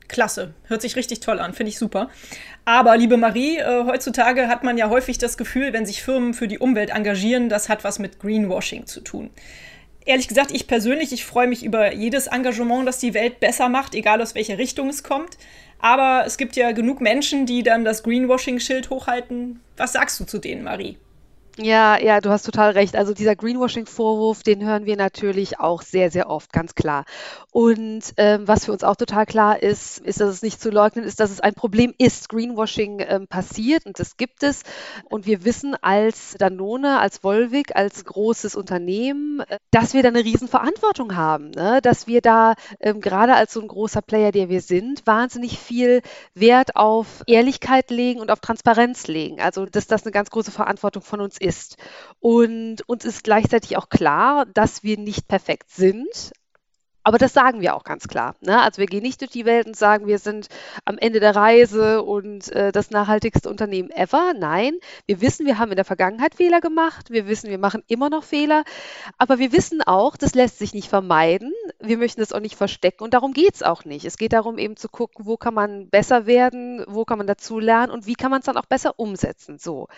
[0.09, 2.11] Klasse, hört sich richtig toll an, finde ich super.
[2.65, 6.49] Aber liebe Marie, äh, heutzutage hat man ja häufig das Gefühl, wenn sich Firmen für
[6.49, 9.31] die Umwelt engagieren, das hat was mit Greenwashing zu tun
[10.05, 13.95] ehrlich gesagt, ich persönlich, ich freue mich über jedes Engagement, das die Welt besser macht,
[13.95, 15.37] egal aus welcher Richtung es kommt.
[15.79, 19.61] Aber es gibt ja genug Menschen, die dann das Greenwashing-Schild hochhalten.
[19.77, 20.99] Was sagst du zu denen, Marie?
[21.57, 22.97] Ja, ja, du hast total recht.
[22.97, 27.05] Also dieser Greenwashing-Vorwurf, den hören wir natürlich auch sehr, sehr oft, ganz klar.
[27.53, 31.05] Und ähm, was für uns auch total klar ist, ist, dass es nicht zu leugnen
[31.05, 32.29] ist, dass es ein Problem ist.
[32.29, 34.63] Greenwashing ähm, passiert und das gibt es.
[35.09, 40.25] Und wir wissen als Danone, als Volvic, als großes Unternehmen, äh, dass wir da eine
[40.25, 41.81] Riesenverantwortung haben, ne?
[41.83, 46.03] dass wir da ähm, gerade als so ein großer Player, der wir sind, wahnsinnig viel
[46.35, 49.41] Wert auf Ehrlichkeit legen und auf Transparenz legen.
[49.41, 51.79] Also dass das eine ganz große Verantwortung von uns ist.
[52.21, 56.33] Und uns ist gleichzeitig auch klar, dass wir nicht perfekt sind,
[57.03, 58.35] aber das sagen wir auch ganz klar.
[58.41, 58.61] Ne?
[58.61, 60.49] Also wir gehen nicht durch die Welt und sagen, wir sind
[60.85, 64.35] am Ende der Reise und äh, das nachhaltigste Unternehmen ever.
[64.37, 64.75] Nein,
[65.07, 67.11] wir wissen, wir haben in der Vergangenheit Fehler gemacht.
[67.11, 68.65] Wir wissen, wir machen immer noch Fehler.
[69.17, 71.53] Aber wir wissen auch, das lässt sich nicht vermeiden.
[71.79, 74.05] Wir möchten es auch nicht verstecken und darum geht es auch nicht.
[74.05, 77.59] Es geht darum, eben zu gucken, wo kann man besser werden, wo kann man dazu
[77.59, 79.59] lernen und wie kann man es dann auch besser umsetzen.
[79.59, 79.89] So.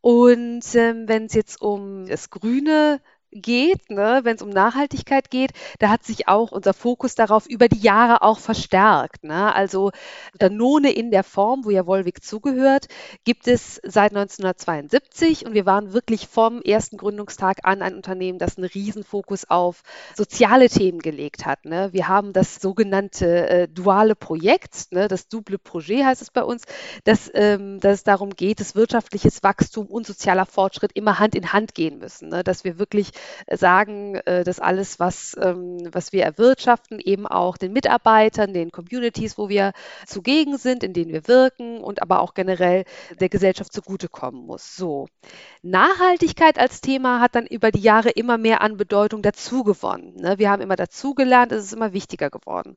[0.00, 3.00] Und ähm, wenn es jetzt um das grüne
[3.32, 7.68] geht, ne, wenn es um Nachhaltigkeit geht, da hat sich auch unser Fokus darauf über
[7.68, 9.24] die Jahre auch verstärkt.
[9.24, 9.54] Ne?
[9.54, 9.92] Also
[10.38, 12.86] Danone in der Form, wo ja Volvic zugehört,
[13.24, 18.56] gibt es seit 1972 und wir waren wirklich vom ersten Gründungstag an ein Unternehmen, das
[18.56, 19.82] einen Riesenfokus auf
[20.16, 21.64] soziale Themen gelegt hat.
[21.64, 21.90] Ne?
[21.92, 26.64] Wir haben das sogenannte äh, duale Projekt, ne, das Double Projet heißt es bei uns,
[27.04, 31.52] dass, ähm, dass es darum geht, dass wirtschaftliches Wachstum und sozialer Fortschritt immer Hand in
[31.52, 32.42] Hand gehen müssen, ne?
[32.44, 33.12] dass wir wirklich
[33.50, 39.38] sagen, äh, dass alles, was, ähm, was wir erwirtschaften, eben auch den Mitarbeitern, den Communities,
[39.38, 39.72] wo wir
[40.06, 42.84] zugegen sind, in denen wir wirken und aber auch generell
[43.18, 44.76] der Gesellschaft zugutekommen muss.
[44.76, 45.08] So.
[45.62, 50.16] Nachhaltigkeit als Thema hat dann über die Jahre immer mehr an Bedeutung dazugewonnen.
[50.16, 50.38] Ne?
[50.38, 52.76] Wir haben immer dazugelernt, es ist immer wichtiger geworden.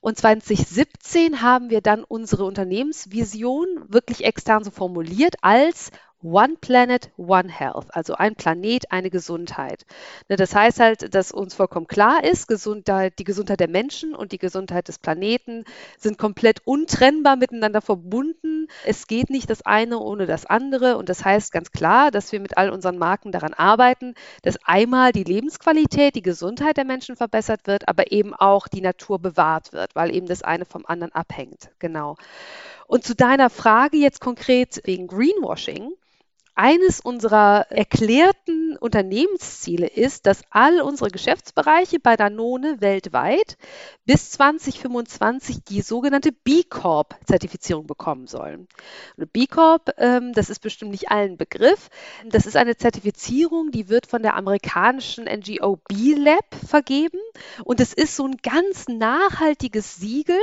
[0.00, 5.90] Und 2017 haben wir dann unsere Unternehmensvision wirklich extern so formuliert als
[6.22, 9.84] One Planet, One Health, also ein Planet, eine Gesundheit.
[10.28, 14.32] Ne, das heißt halt, dass uns vollkommen klar ist, Gesundheit, die Gesundheit der Menschen und
[14.32, 15.64] die Gesundheit des Planeten
[15.98, 18.68] sind komplett untrennbar miteinander verbunden.
[18.84, 22.40] Es geht nicht das eine ohne das andere und das heißt ganz klar, dass wir
[22.40, 27.66] mit all unseren Marken daran arbeiten, dass einmal die Lebensqualität, die Gesundheit der Menschen verbessert
[27.66, 31.70] wird, aber eben auch die Natur bewahrt wird, weil eben das eine vom anderen abhängt.
[31.78, 32.16] Genau.
[32.86, 35.92] Und zu deiner Frage jetzt konkret wegen Greenwashing.
[36.54, 43.56] Eines unserer erklärten Unternehmensziele ist, dass all unsere Geschäftsbereiche bei Danone weltweit
[44.04, 48.66] bis 2025 die sogenannte B Corp-Zertifizierung bekommen sollen.
[49.32, 51.88] B Corp, ähm, das ist bestimmt nicht allen Begriff.
[52.26, 57.18] Das ist eine Zertifizierung, die wird von der amerikanischen NGO B-Lab vergeben.
[57.64, 60.40] Und es ist so ein ganz nachhaltiges Siegel,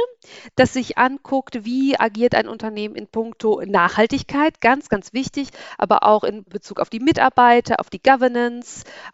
[0.56, 6.24] das sich anguckt, wie agiert ein Unternehmen in puncto Nachhaltigkeit, ganz, ganz wichtig, aber auch
[6.24, 8.18] in Bezug auf die Mitarbeiter, auf die Governance,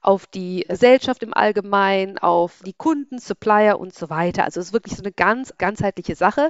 [0.01, 4.43] auf die Gesellschaft im Allgemeinen, auf die Kunden, Supplier und so weiter.
[4.43, 6.49] Also es ist wirklich so eine ganz ganzheitliche Sache.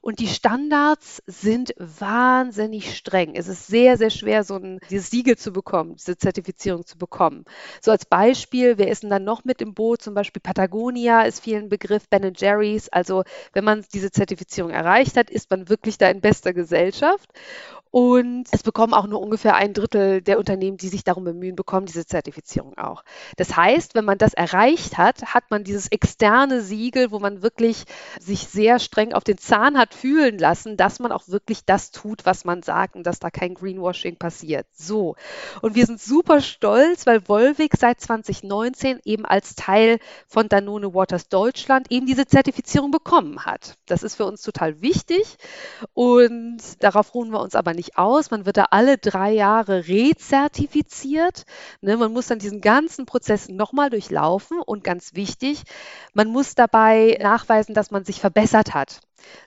[0.00, 3.34] Und die Standards sind wahnsinnig streng.
[3.34, 7.44] Es ist sehr, sehr schwer, so ein, dieses Siegel zu bekommen, diese Zertifizierung zu bekommen.
[7.80, 10.02] So als Beispiel, wer ist denn dann noch mit im Boot?
[10.02, 12.88] Zum Beispiel Patagonia ist vielen Begriff, Ben Jerry's.
[12.88, 17.30] Also wenn man diese Zertifizierung erreicht hat, ist man wirklich da in bester Gesellschaft.
[17.90, 21.86] Und es bekommen auch nur ungefähr ein Drittel der Unternehmen, die sich darum bemühen, bekommen
[21.96, 23.02] diese Zertifizierung auch.
[23.36, 27.84] Das heißt, wenn man das erreicht hat, hat man dieses externe Siegel, wo man wirklich
[28.20, 32.26] sich sehr streng auf den Zahn hat fühlen lassen, dass man auch wirklich das tut,
[32.26, 34.66] was man sagt und dass da kein Greenwashing passiert.
[34.74, 35.16] So.
[35.62, 41.28] Und wir sind super stolz, weil Volvic seit 2019 eben als Teil von Danone Waters
[41.28, 43.76] Deutschland eben diese Zertifizierung bekommen hat.
[43.86, 45.38] Das ist für uns total wichtig
[45.94, 48.30] und darauf ruhen wir uns aber nicht nicht aus.
[48.30, 51.44] Man wird da alle drei Jahre rezertifiziert.
[51.86, 55.62] Ne, man muss dann diesen ganzen Prozess nochmal durchlaufen und ganz wichtig,
[56.14, 58.98] man muss dabei nachweisen, dass man sich verbessert hat.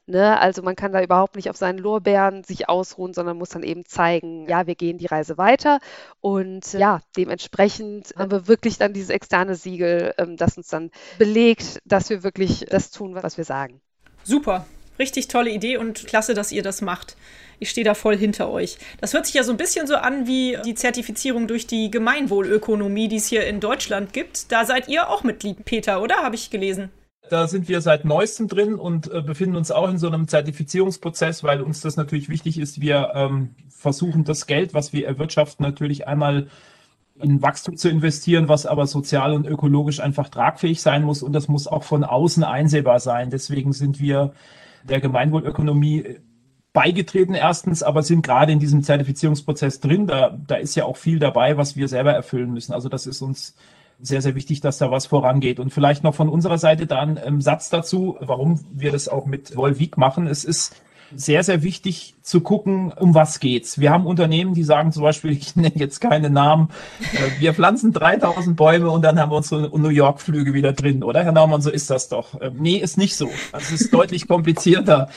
[0.05, 3.63] Ne, also man kann da überhaupt nicht auf seinen Lorbeeren sich ausruhen, sondern muss dann
[3.63, 5.81] eben zeigen, ja, wir gehen die Reise weiter.
[6.21, 11.79] Und ja, dementsprechend haben wir wirklich dann dieses externe Siegel, ähm, das uns dann belegt,
[11.83, 13.81] dass wir wirklich das tun, was wir sagen.
[14.23, 14.65] Super,
[14.97, 17.17] richtig tolle Idee und klasse, dass ihr das macht.
[17.59, 18.77] Ich stehe da voll hinter euch.
[19.01, 23.09] Das hört sich ja so ein bisschen so an wie die Zertifizierung durch die Gemeinwohlökonomie,
[23.09, 24.51] die es hier in Deutschland gibt.
[24.51, 26.17] Da seid ihr auch Mitglied, Peter, oder?
[26.17, 26.89] Habe ich gelesen.
[27.29, 31.43] Da sind wir seit neuestem drin und äh, befinden uns auch in so einem Zertifizierungsprozess,
[31.43, 32.81] weil uns das natürlich wichtig ist.
[32.81, 36.47] Wir ähm, versuchen das Geld, was wir erwirtschaften, natürlich einmal
[37.21, 41.49] in Wachstum zu investieren, was aber sozial und ökologisch einfach tragfähig sein muss und das
[41.49, 43.29] muss auch von außen einsehbar sein.
[43.29, 44.33] Deswegen sind wir
[44.83, 46.19] der Gemeinwohlökonomie
[46.73, 50.07] beigetreten erstens, aber sind gerade in diesem Zertifizierungsprozess drin.
[50.07, 52.73] Da, da ist ja auch viel dabei, was wir selber erfüllen müssen.
[52.73, 53.55] Also das ist uns
[54.01, 55.59] sehr, sehr wichtig, dass da was vorangeht.
[55.59, 59.55] Und vielleicht noch von unserer Seite dann ein Satz dazu, warum wir das auch mit
[59.55, 60.27] Volvic machen.
[60.27, 60.75] Es ist
[61.15, 63.79] sehr, sehr wichtig zu gucken, um was geht's.
[63.79, 66.69] Wir haben Unternehmen, die sagen zum Beispiel, ich nenne jetzt keine Namen,
[67.13, 71.03] äh, wir pflanzen 3000 Bäume und dann haben wir unsere New York Flüge wieder drin,
[71.03, 72.39] oder Herr Naumann, so ist das doch.
[72.41, 73.29] Ähm, nee, ist nicht so.
[73.51, 75.09] Das ist deutlich komplizierter.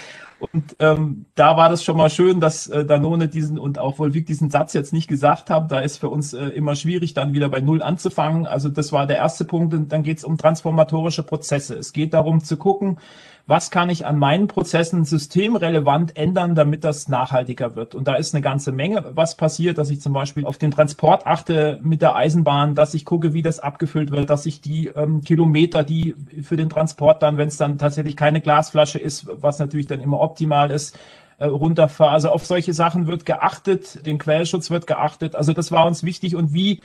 [0.53, 4.27] Und ähm, da war das schon mal schön, dass äh, Danone diesen und auch Volvic
[4.27, 5.69] diesen Satz jetzt nicht gesagt haben.
[5.69, 8.47] Da ist für uns äh, immer schwierig, dann wieder bei Null anzufangen.
[8.47, 9.73] Also das war der erste Punkt.
[9.73, 11.77] Und dann geht es um transformatorische Prozesse.
[11.77, 12.99] Es geht darum zu gucken,
[13.47, 17.95] was kann ich an meinen Prozessen systemrelevant ändern, damit das nachhaltiger wird.
[17.95, 21.27] Und da ist eine ganze Menge, was passiert, dass ich zum Beispiel auf den Transport
[21.27, 25.23] achte mit der Eisenbahn, dass ich gucke, wie das abgefüllt wird, dass ich die ähm,
[25.23, 29.87] Kilometer, die für den Transport dann, wenn es dann tatsächlich keine Glasflasche ist, was natürlich
[29.87, 30.97] dann immer optimal ist,
[31.39, 32.13] äh, runterfahre.
[32.13, 35.35] Also auf solche Sachen wird geachtet, den Quellschutz wird geachtet.
[35.35, 36.81] Also das war uns wichtig und wie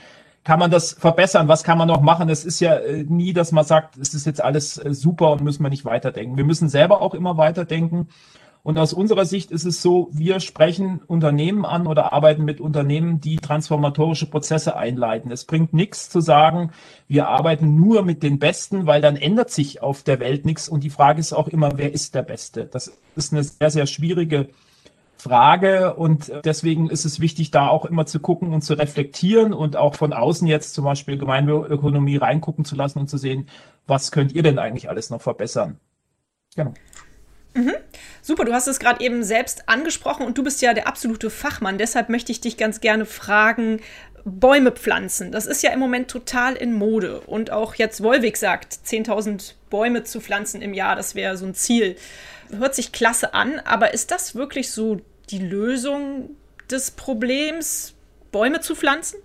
[0.48, 1.46] kann man das verbessern?
[1.46, 2.30] Was kann man noch machen?
[2.30, 5.42] Es ist ja äh, nie, dass man sagt, es ist jetzt alles äh, super und
[5.42, 6.38] müssen wir nicht weiterdenken.
[6.38, 8.08] Wir müssen selber auch immer weiterdenken.
[8.62, 13.20] Und aus unserer Sicht ist es so, wir sprechen Unternehmen an oder arbeiten mit Unternehmen,
[13.20, 15.30] die transformatorische Prozesse einleiten.
[15.30, 16.70] Es bringt nichts zu sagen,
[17.08, 20.66] wir arbeiten nur mit den Besten, weil dann ändert sich auf der Welt nichts.
[20.66, 22.64] Und die Frage ist auch immer, wer ist der Beste?
[22.64, 24.48] Das ist eine sehr, sehr schwierige
[25.18, 29.76] Frage und deswegen ist es wichtig, da auch immer zu gucken und zu reflektieren und
[29.76, 33.48] auch von außen jetzt zum Beispiel Gemeinökonomie reingucken zu lassen und zu sehen,
[33.86, 35.80] was könnt ihr denn eigentlich alles noch verbessern?
[36.54, 36.72] Genau.
[37.54, 37.74] Mhm.
[38.22, 41.78] Super, du hast es gerade eben selbst angesprochen und du bist ja der absolute Fachmann.
[41.78, 43.80] Deshalb möchte ich dich ganz gerne fragen,
[44.24, 47.20] Bäume pflanzen, das ist ja im Moment total in Mode.
[47.20, 51.54] Und auch jetzt Wolwig sagt, 10.000 Bäume zu pflanzen im Jahr, das wäre so ein
[51.54, 51.96] Ziel.
[52.50, 56.30] Hört sich klasse an, aber ist das wirklich so die Lösung
[56.70, 57.94] des Problems,
[58.32, 59.18] Bäume zu pflanzen?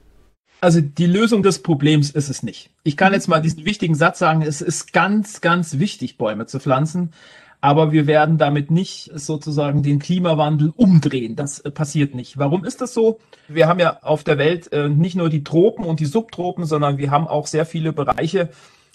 [0.62, 2.70] Also die Lösung des Problems ist es nicht.
[2.84, 3.16] Ich kann mhm.
[3.16, 7.14] jetzt mal diesen wichtigen Satz sagen, es ist ganz, ganz wichtig, Bäume zu pflanzen
[7.64, 11.38] aber wir werden damit nicht sozusagen den Klimawandel umdrehen.
[11.38, 12.38] Das äh, passiert nicht.
[12.38, 13.20] Warum ist das so?
[13.48, 16.98] Wir haben ja auf der Welt äh, nicht nur die Tropen und die Subtropen, sondern
[16.98, 18.50] wir haben auch sehr viele Bereiche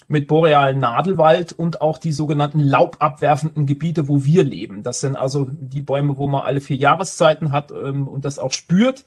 [0.07, 4.83] mit borealen Nadelwald und auch die sogenannten laubabwerfenden Gebiete, wo wir leben.
[4.83, 8.53] Das sind also die Bäume, wo man alle vier Jahreszeiten hat ähm, und das auch
[8.53, 9.03] spürt.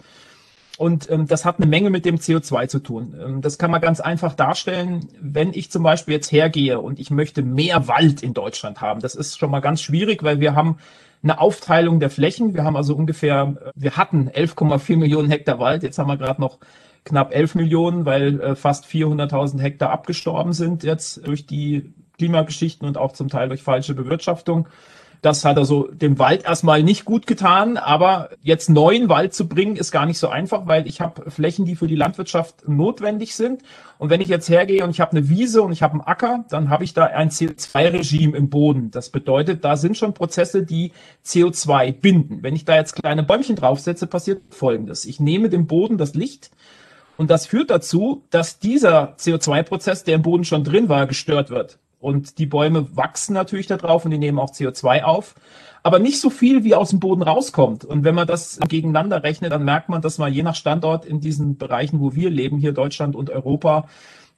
[0.78, 3.14] Und ähm, das hat eine Menge mit dem CO2 zu tun.
[3.20, 7.10] Ähm, das kann man ganz einfach darstellen, wenn ich zum Beispiel jetzt hergehe und ich
[7.10, 9.00] möchte mehr Wald in Deutschland haben.
[9.00, 10.78] Das ist schon mal ganz schwierig, weil wir haben
[11.22, 12.54] eine Aufteilung der Flächen.
[12.54, 15.82] Wir haben also ungefähr, wir hatten 11,4 Millionen Hektar Wald.
[15.82, 16.58] Jetzt haben wir gerade noch
[17.04, 22.96] knapp 11 Millionen, weil äh, fast 400.000 Hektar abgestorben sind jetzt durch die Klimageschichten und
[22.96, 24.68] auch zum Teil durch falsche Bewirtschaftung.
[25.22, 29.76] Das hat also dem Wald erstmal nicht gut getan, aber jetzt neuen Wald zu bringen,
[29.76, 33.62] ist gar nicht so einfach, weil ich habe Flächen, die für die Landwirtschaft notwendig sind.
[33.98, 36.44] Und wenn ich jetzt hergehe und ich habe eine Wiese und ich habe einen Acker,
[36.50, 38.90] dann habe ich da ein CO2-Regime im Boden.
[38.90, 40.90] Das bedeutet, da sind schon Prozesse, die
[41.24, 42.42] CO2 binden.
[42.42, 45.04] Wenn ich da jetzt kleine Bäumchen draufsetze, passiert Folgendes.
[45.04, 46.50] Ich nehme dem Boden das Licht
[47.16, 51.78] und das führt dazu, dass dieser CO2-Prozess, der im Boden schon drin war, gestört wird.
[52.02, 55.36] Und die Bäume wachsen natürlich da drauf und die nehmen auch CO2 auf.
[55.84, 57.84] Aber nicht so viel, wie aus dem Boden rauskommt.
[57.84, 61.20] Und wenn man das gegeneinander rechnet, dann merkt man, dass man je nach Standort in
[61.20, 63.88] diesen Bereichen, wo wir leben, hier Deutschland und Europa,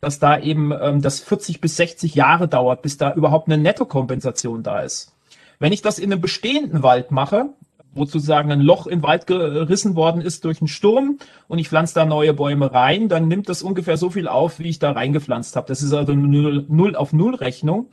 [0.03, 4.63] dass da eben ähm, das 40 bis 60 Jahre dauert, bis da überhaupt eine Nettokompensation
[4.63, 5.15] da ist.
[5.59, 7.47] Wenn ich das in einem bestehenden Wald mache,
[7.95, 11.69] wo sozusagen ein Loch in den Wald gerissen worden ist durch einen Sturm und ich
[11.69, 14.93] pflanze da neue Bäume rein, dann nimmt das ungefähr so viel auf, wie ich da
[14.93, 15.69] reingepflanzt habe.
[15.69, 17.89] Das ist also eine Null auf Null Rechnung.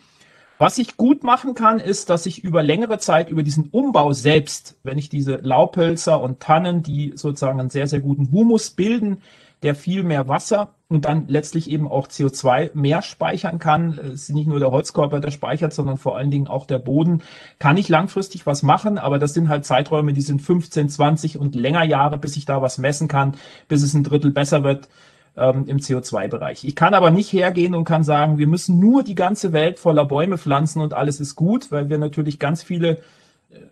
[0.58, 4.78] Was ich gut machen kann, ist, dass ich über längere Zeit über diesen Umbau selbst,
[4.84, 9.24] wenn ich diese Laubhölzer und Tannen, die sozusagen einen sehr, sehr guten Humus bilden,
[9.64, 13.98] der viel mehr Wasser und dann letztlich eben auch CO2 mehr speichern kann.
[13.98, 17.24] Es ist nicht nur der Holzkörper, der speichert, sondern vor allen Dingen auch der Boden.
[17.60, 21.56] Kann ich langfristig was machen, aber das sind halt Zeiträume, die sind 15, 20 und
[21.56, 23.36] länger Jahre, bis ich da was messen kann,
[23.70, 24.90] bis es ein Drittel besser wird
[25.38, 26.66] ähm, im CO2-Bereich.
[26.66, 30.06] Ich kann aber nicht hergehen und kann sagen, wir müssen nur die ganze Welt voller
[30.06, 33.00] Bäume pflanzen und alles ist gut, weil wir natürlich ganz viele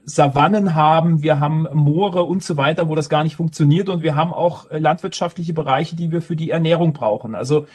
[0.04, 4.16] Savannen haben, wir haben Moore und so weiter, wo das gar nicht funktioniert und wir
[4.16, 7.36] haben auch äh, landwirtschaftliche Bereiche, die wir für die Ernährung brauchen.
[7.36, 7.68] Also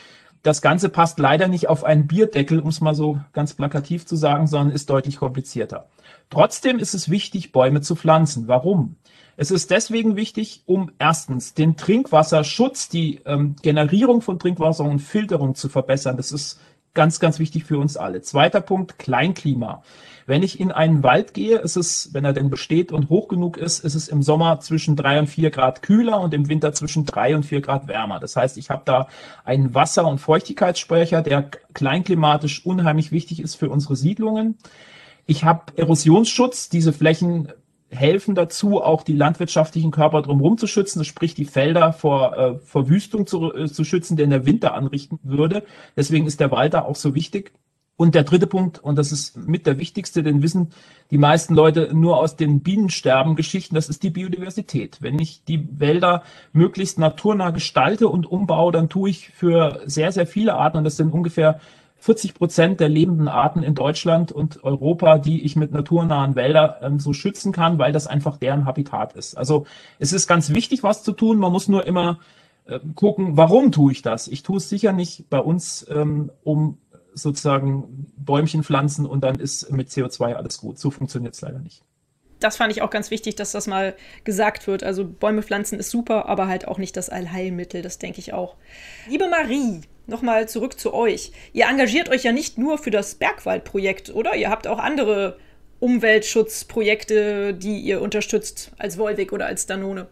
[0.42, 4.16] das Ganze passt leider nicht auf einen Bierdeckel, um es mal so ganz plakativ zu
[4.16, 5.88] sagen, sondern ist deutlich komplizierter.
[6.28, 8.46] Trotzdem ist es wichtig, Bäume zu pflanzen.
[8.46, 8.96] Warum?
[9.36, 15.54] Es ist deswegen wichtig, um erstens den Trinkwasserschutz, die ähm, Generierung von Trinkwasser und Filterung
[15.54, 16.16] zu verbessern.
[16.16, 16.60] Das ist
[16.92, 18.22] ganz, ganz wichtig für uns alle.
[18.22, 19.82] Zweiter Punkt, Kleinklima.
[20.26, 23.56] Wenn ich in einen Wald gehe, ist es, wenn er denn besteht und hoch genug
[23.58, 27.04] ist, ist es im Sommer zwischen drei und vier Grad kühler und im Winter zwischen
[27.04, 28.20] drei und vier Grad wärmer.
[28.20, 29.08] Das heißt, ich habe da
[29.44, 34.56] einen Wasser- und Feuchtigkeitsspeicher, der kleinklimatisch unheimlich wichtig ist für unsere Siedlungen.
[35.26, 36.68] Ich habe Erosionsschutz.
[36.68, 37.52] Diese Flächen
[37.90, 43.26] helfen dazu, auch die landwirtschaftlichen Körper drumherum zu schützen, sprich die Felder vor äh, Verwüstung
[43.26, 45.64] zu, äh, zu schützen, den der Winter anrichten würde.
[45.96, 47.52] Deswegen ist der Wald da auch so wichtig.
[47.96, 50.70] Und der dritte Punkt, und das ist mit der wichtigste, den wissen
[51.12, 54.98] die meisten Leute nur aus den Bienensterben-Geschichten, das ist die Biodiversität.
[55.00, 60.26] Wenn ich die Wälder möglichst naturnah gestalte und umbaue, dann tue ich für sehr, sehr
[60.26, 61.60] viele Arten, und das sind ungefähr
[62.04, 66.98] 40 Prozent der lebenden Arten in Deutschland und Europa, die ich mit naturnahen Wäldern ähm,
[66.98, 69.38] so schützen kann, weil das einfach deren Habitat ist.
[69.38, 69.66] Also
[69.98, 71.38] es ist ganz wichtig, was zu tun.
[71.38, 72.18] Man muss nur immer
[72.66, 74.28] äh, gucken, warum tue ich das?
[74.28, 76.76] Ich tue es sicher nicht bei uns, ähm, um
[77.14, 80.78] sozusagen Bäumchen pflanzen und dann ist mit CO2 alles gut.
[80.78, 81.82] So funktioniert es leider nicht.
[82.40, 84.82] Das fand ich auch ganz wichtig, dass das mal gesagt wird.
[84.82, 88.56] Also Bäume pflanzen ist super, aber halt auch nicht das Allheilmittel, das denke ich auch.
[89.08, 91.32] Liebe Marie, nochmal zurück zu euch.
[91.52, 94.34] Ihr engagiert euch ja nicht nur für das Bergwaldprojekt, oder?
[94.34, 95.38] Ihr habt auch andere
[95.80, 100.08] Umweltschutzprojekte, die ihr unterstützt als Wolwig oder als Danone.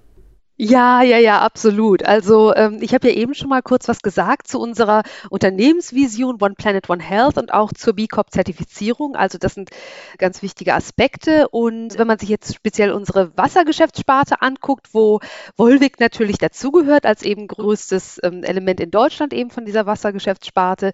[0.65, 2.05] Ja, ja, ja, absolut.
[2.05, 6.55] Also ähm, ich habe ja eben schon mal kurz was gesagt zu unserer Unternehmensvision One
[6.55, 9.17] Planet, One Health und auch zur B Corp-Zertifizierung.
[9.17, 9.71] Also das sind
[10.19, 11.49] ganz wichtige Aspekte.
[11.49, 15.19] Und wenn man sich jetzt speziell unsere Wassergeschäftssparte anguckt, wo
[15.57, 20.93] Volvic natürlich dazugehört als eben größtes ähm, Element in Deutschland eben von dieser Wassergeschäftssparte,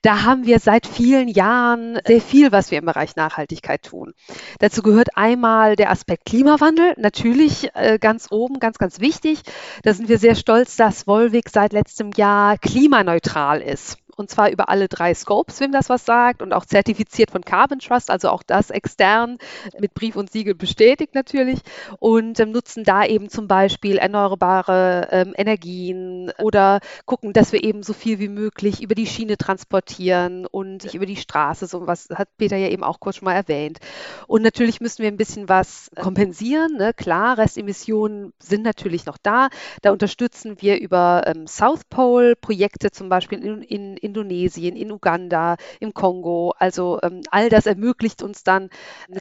[0.00, 4.14] da haben wir seit vielen Jahren sehr viel, was wir im Bereich Nachhaltigkeit tun.
[4.60, 9.40] Dazu gehört einmal der Aspekt Klimawandel, natürlich äh, ganz oben, ganz, ganz wichtig wichtig.
[9.82, 14.68] Da sind wir sehr stolz, dass Volvic seit letztem Jahr klimaneutral ist und zwar über
[14.68, 18.42] alle drei Scopes, wem das was sagt, und auch zertifiziert von Carbon Trust, also auch
[18.42, 19.38] das extern
[19.80, 21.60] mit Brief und Siegel bestätigt natürlich
[21.98, 27.82] und ähm, nutzen da eben zum Beispiel erneuerbare ähm, Energien oder gucken, dass wir eben
[27.82, 32.08] so viel wie möglich über die Schiene transportieren und nicht über die Straße, so was
[32.14, 33.78] hat Peter ja eben auch kurz schon mal erwähnt.
[34.26, 36.92] Und natürlich müssen wir ein bisschen was kompensieren, ne?
[36.92, 39.48] klar, Restemissionen sind natürlich noch da,
[39.80, 44.90] da unterstützen wir über ähm, South Pole Projekte zum Beispiel in, in, in Indonesien, in
[44.90, 46.52] Uganda, im Kongo.
[46.58, 48.70] Also ähm, all das ermöglicht uns dann,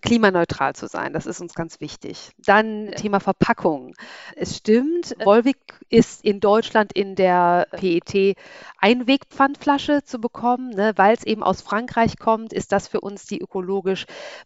[0.02, 1.13] klimaneutral zu sein.
[1.13, 2.32] Das ist uns ganz wichtig.
[2.38, 3.93] Dann Thema Verpackung.
[4.36, 5.58] Es stimmt, Volvic
[5.89, 8.36] ist in Deutschland in der PET
[8.81, 13.39] Einwegpfandflasche zu bekommen, ne, weil es eben aus Frankreich kommt, ist das für uns die
[13.39, 14.05] ökologisch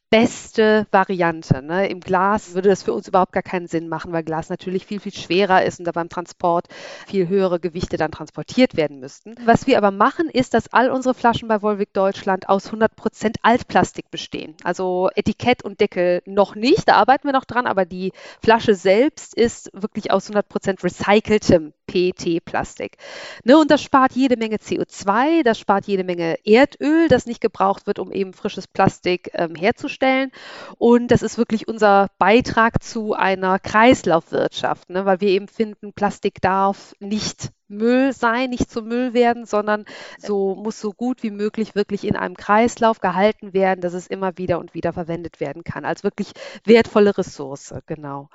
[0.09, 1.61] beste Variante.
[1.61, 1.87] Ne.
[1.87, 4.99] Im Glas würde das für uns überhaupt gar keinen Sinn machen, weil Glas natürlich viel,
[4.99, 6.67] viel schwerer ist und da beim Transport
[7.07, 9.35] viel höhere Gewichte dann transportiert werden müssten.
[9.45, 14.09] Was wir aber machen, ist, dass all unsere Flaschen bei Volvic Deutschland aus 100% Altplastik
[14.11, 14.55] bestehen.
[14.63, 19.35] Also Etikett und Deckel noch nicht, da arbeiten wir noch dran, aber die Flasche selbst
[19.35, 22.97] ist wirklich aus 100% recyceltem PET-Plastik.
[23.43, 27.85] Ne, und das spart jede Menge CO2, das spart jede Menge Erdöl, das nicht gebraucht
[27.85, 30.31] wird, um eben frisches Plastik ähm, herzustellen.
[30.77, 36.41] Und das ist wirklich unser Beitrag zu einer Kreislaufwirtschaft, ne, weil wir eben finden, Plastik
[36.41, 39.85] darf nicht Müll sein, nicht zu Müll werden, sondern
[40.17, 44.37] so muss so gut wie möglich wirklich in einem Kreislauf gehalten werden, dass es immer
[44.37, 46.31] wieder und wieder verwendet werden kann, als wirklich
[46.65, 48.29] wertvolle Ressource, genau.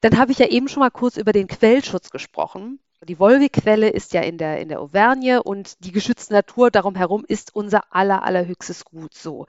[0.00, 2.80] Dann habe ich ja eben schon mal kurz über den Quellschutz gesprochen.
[3.08, 7.24] Die Wolwig-Quelle ist ja in der, in der Auvergne und die geschützte Natur darum herum
[7.26, 9.46] ist unser aller, allerhöchstes Gut so.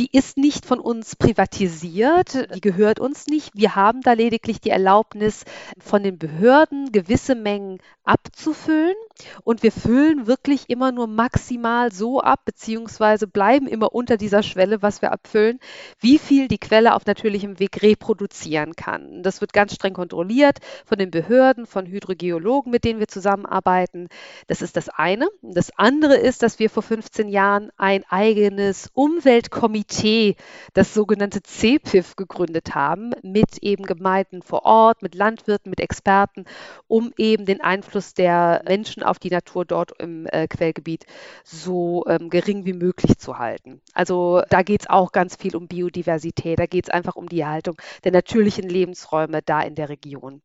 [0.00, 3.52] Die ist nicht von uns privatisiert, die gehört uns nicht.
[3.54, 5.44] Wir haben da lediglich die Erlaubnis,
[5.78, 8.96] von den Behörden gewisse Mengen abzufüllen
[9.44, 14.82] und wir füllen wirklich immer nur maximal so ab, beziehungsweise bleiben immer unter dieser Schwelle,
[14.82, 15.58] was wir abfüllen,
[16.00, 19.22] wie viel die Quelle auf natürlichem Weg reproduzieren kann.
[19.22, 24.08] Das wird ganz streng kontrolliert von den Behörden, von Hydrogeologen, mit denen wir zusammenarbeiten.
[24.46, 25.28] Das ist das eine.
[25.42, 30.36] Das andere ist, dass wir vor 15 Jahren ein eigenes Umweltkomitee,
[30.74, 36.44] das sogenannte CPIF, gegründet haben, mit eben Gemeinden vor Ort, mit Landwirten, mit Experten,
[36.86, 41.06] um eben den Einfluss der Menschen auf die Natur dort im äh, Quellgebiet
[41.44, 43.80] so ähm, gering wie möglich zu halten.
[43.94, 47.40] Also da geht es auch ganz viel um Biodiversität, da geht es einfach um die
[47.40, 50.42] Erhaltung der natürlichen Lebensräume da in der Region.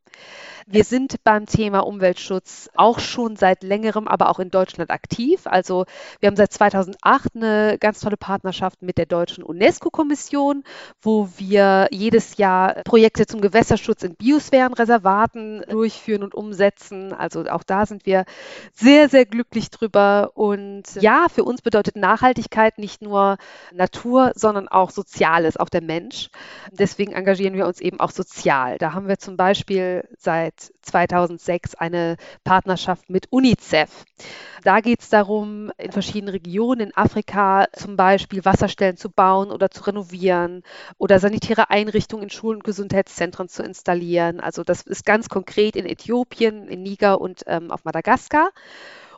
[0.65, 5.41] Wir sind beim Thema Umweltschutz auch schon seit längerem, aber auch in Deutschland aktiv.
[5.45, 5.85] Also
[6.19, 10.63] wir haben seit 2008 eine ganz tolle Partnerschaft mit der deutschen UNESCO-Kommission,
[11.01, 17.11] wo wir jedes Jahr Projekte zum Gewässerschutz in Biosphärenreservaten durchführen und umsetzen.
[17.11, 18.23] Also auch da sind wir
[18.73, 20.31] sehr, sehr glücklich drüber.
[20.35, 23.37] Und ja, für uns bedeutet Nachhaltigkeit nicht nur
[23.73, 26.29] Natur, sondern auch Soziales, auch der Mensch.
[26.71, 28.77] Deswegen engagieren wir uns eben auch sozial.
[28.77, 34.05] Da haben wir zum Beispiel seit seit 2006 eine Partnerschaft mit UNICEF.
[34.63, 39.69] Da geht es darum, in verschiedenen Regionen in Afrika zum Beispiel Wasserstellen zu bauen oder
[39.69, 40.63] zu renovieren
[40.97, 44.39] oder sanitäre Einrichtungen in Schulen und Gesundheitszentren zu installieren.
[44.39, 48.42] Also das ist ganz konkret in Äthiopien, in Niger und ähm, auf Madagaskar.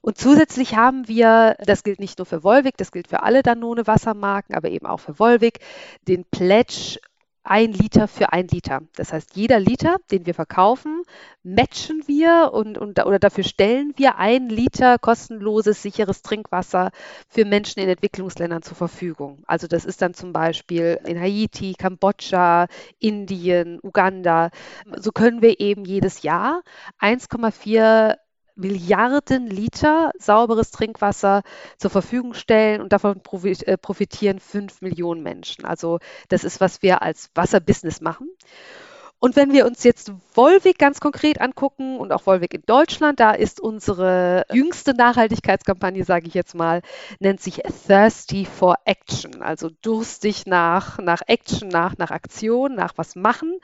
[0.02, 3.88] Und zusätzlich haben wir, das gilt nicht nur für Volvic, das gilt für alle Danone
[3.88, 5.60] Wassermarken, aber eben auch für Volvic,
[6.08, 7.00] den Pledge
[7.46, 8.82] ein Liter für ein Liter.
[8.96, 11.04] Das heißt, jeder Liter, den wir verkaufen,
[11.44, 16.92] matchen wir und, und, oder dafür stellen wir ein Liter kostenloses, sicheres Trinkwasser
[17.30, 19.44] für Menschen in Entwicklungsländern zur Verfügung.
[19.46, 22.68] Also das ist dann zum Beispiel in Haiti, Kambodscha,
[23.00, 24.50] Indien, Uganda.
[24.98, 26.64] So können wir eben jedes Jahr
[27.00, 28.18] 1,4
[28.56, 31.44] Milliarden Liter sauberes Trinkwasser
[31.78, 35.65] zur Verfügung stellen und davon äh, profitieren fünf Millionen Menschen.
[35.65, 38.30] Also das ist, was wir als Wasserbusiness machen.
[39.19, 43.32] Und wenn wir uns jetzt Volvic ganz konkret angucken und auch Volvic in Deutschland, da
[43.32, 46.82] ist unsere jüngste Nachhaltigkeitskampagne, sage ich jetzt mal,
[47.19, 53.15] nennt sich Thirsty for Action, also durstig nach, nach Action, nach, nach Aktion, nach was
[53.15, 53.58] machen.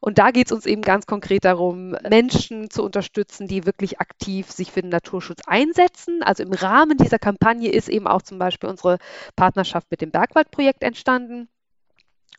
[0.00, 4.50] Und da geht es uns eben ganz konkret darum, Menschen zu unterstützen, die wirklich aktiv
[4.50, 6.22] sich für den Naturschutz einsetzen.
[6.22, 8.98] Also im Rahmen dieser Kampagne ist eben auch zum Beispiel unsere
[9.36, 11.48] Partnerschaft mit dem Bergwaldprojekt entstanden.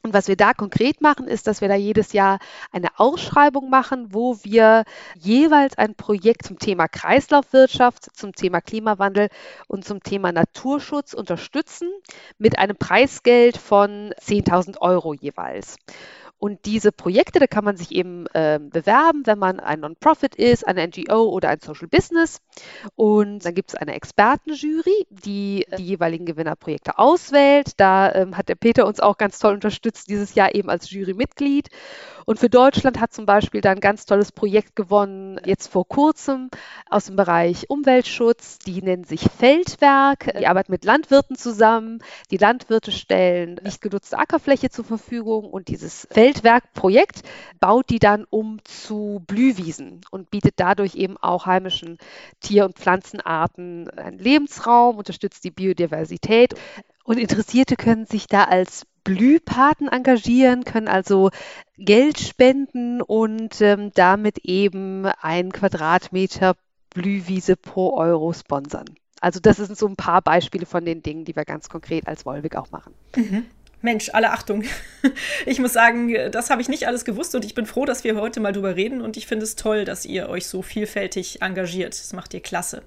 [0.08, 2.40] Und was wir da konkret machen, ist, dass wir da jedes Jahr
[2.72, 4.86] eine Ausschreibung machen, wo wir
[5.20, 9.28] jeweils ein Projekt zum Thema Kreislaufwirtschaft, zum Thema Klimawandel
[9.68, 11.90] und zum Thema Naturschutz unterstützen
[12.38, 15.76] mit einem Preisgeld von 10.000 Euro jeweils.
[16.40, 20.68] Und diese Projekte, da kann man sich eben äh, bewerben, wenn man ein Non-Profit ist,
[20.68, 22.42] eine NGO oder ein Social Business.
[22.96, 27.72] Und dann gibt es eine Expertenjury, die die jeweiligen Gewinnerprojekte auswählt.
[27.78, 31.70] Da ähm, hat der Peter uns auch ganz toll unterstützt, dieses Jahr eben als Jurymitglied.
[32.26, 36.50] Und für Deutschland hat zum Beispiel da ein ganz tolles Projekt gewonnen, jetzt vor kurzem
[36.90, 38.60] aus dem Bereich Umweltschutz.
[38.60, 40.34] Die nennen sich Feldwerk.
[40.38, 42.04] Die arbeiten mit Landwirten zusammen.
[42.30, 47.22] Die Landwirte stellen nicht genutzte Ackerfläche zur Verfügung und dieses Feldwerkprojekt
[47.62, 51.98] baut die dann um zu Blühwiesen und bietet dadurch eben auch heimischen
[52.42, 56.54] Tier- und Pflanzenarten einen Lebensraum, unterstützt die Biodiversität.
[57.06, 61.30] Und Interessierte können sich da als Blühpaten engagieren, können also
[61.78, 66.58] Geld spenden und ähm, damit eben ein Quadratmeter
[66.90, 68.88] Blühwiese pro Euro sponsern.
[69.22, 72.26] Also das sind so ein paar Beispiele von den Dingen, die wir ganz konkret als
[72.26, 72.94] Wolwig auch machen.
[73.16, 73.46] Mhm.
[73.82, 74.64] Mensch, alle Achtung.
[75.46, 78.18] Ich muss sagen, das habe ich nicht alles gewusst und ich bin froh, dass wir
[78.18, 81.94] heute mal drüber reden und ich finde es toll, dass ihr euch so vielfältig engagiert.
[81.94, 82.82] Das macht ihr klasse.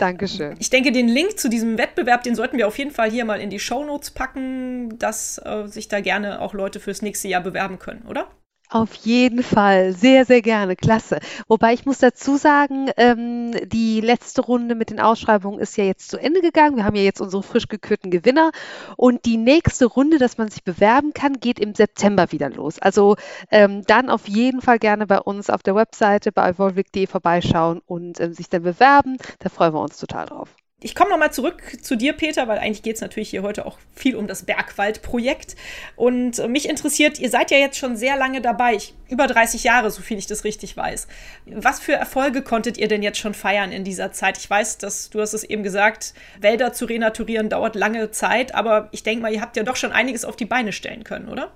[0.00, 0.56] Dankeschön.
[0.58, 3.40] Ich denke, den Link zu diesem Wettbewerb, den sollten wir auf jeden Fall hier mal
[3.40, 7.42] in die Show Notes packen, dass äh, sich da gerne auch Leute fürs nächste Jahr
[7.42, 8.28] bewerben können, oder?
[8.74, 11.20] Auf jeden Fall, sehr, sehr gerne, klasse.
[11.46, 16.10] Wobei ich muss dazu sagen, ähm, die letzte Runde mit den Ausschreibungen ist ja jetzt
[16.10, 16.74] zu Ende gegangen.
[16.74, 18.50] Wir haben ja jetzt unsere frisch gekürten Gewinner
[18.96, 22.80] und die nächste Runde, dass man sich bewerben kann, geht im September wieder los.
[22.80, 23.14] Also
[23.52, 28.18] ähm, dann auf jeden Fall gerne bei uns auf der Webseite bei volvic.de vorbeischauen und
[28.18, 29.18] ähm, sich dann bewerben.
[29.38, 30.63] Da freuen wir uns total drauf.
[30.84, 33.78] Ich komme nochmal zurück zu dir, Peter, weil eigentlich geht es natürlich hier heute auch
[33.94, 35.56] viel um das Bergwaldprojekt.
[35.96, 39.64] Und äh, mich interessiert, ihr seid ja jetzt schon sehr lange dabei, ich, über 30
[39.64, 41.08] Jahre, so viel ich das richtig weiß.
[41.46, 44.36] Was für Erfolge konntet ihr denn jetzt schon feiern in dieser Zeit?
[44.36, 48.90] Ich weiß, dass du hast es eben gesagt, Wälder zu renaturieren dauert lange Zeit, aber
[48.92, 51.50] ich denke mal, ihr habt ja doch schon einiges auf die Beine stellen können, oder?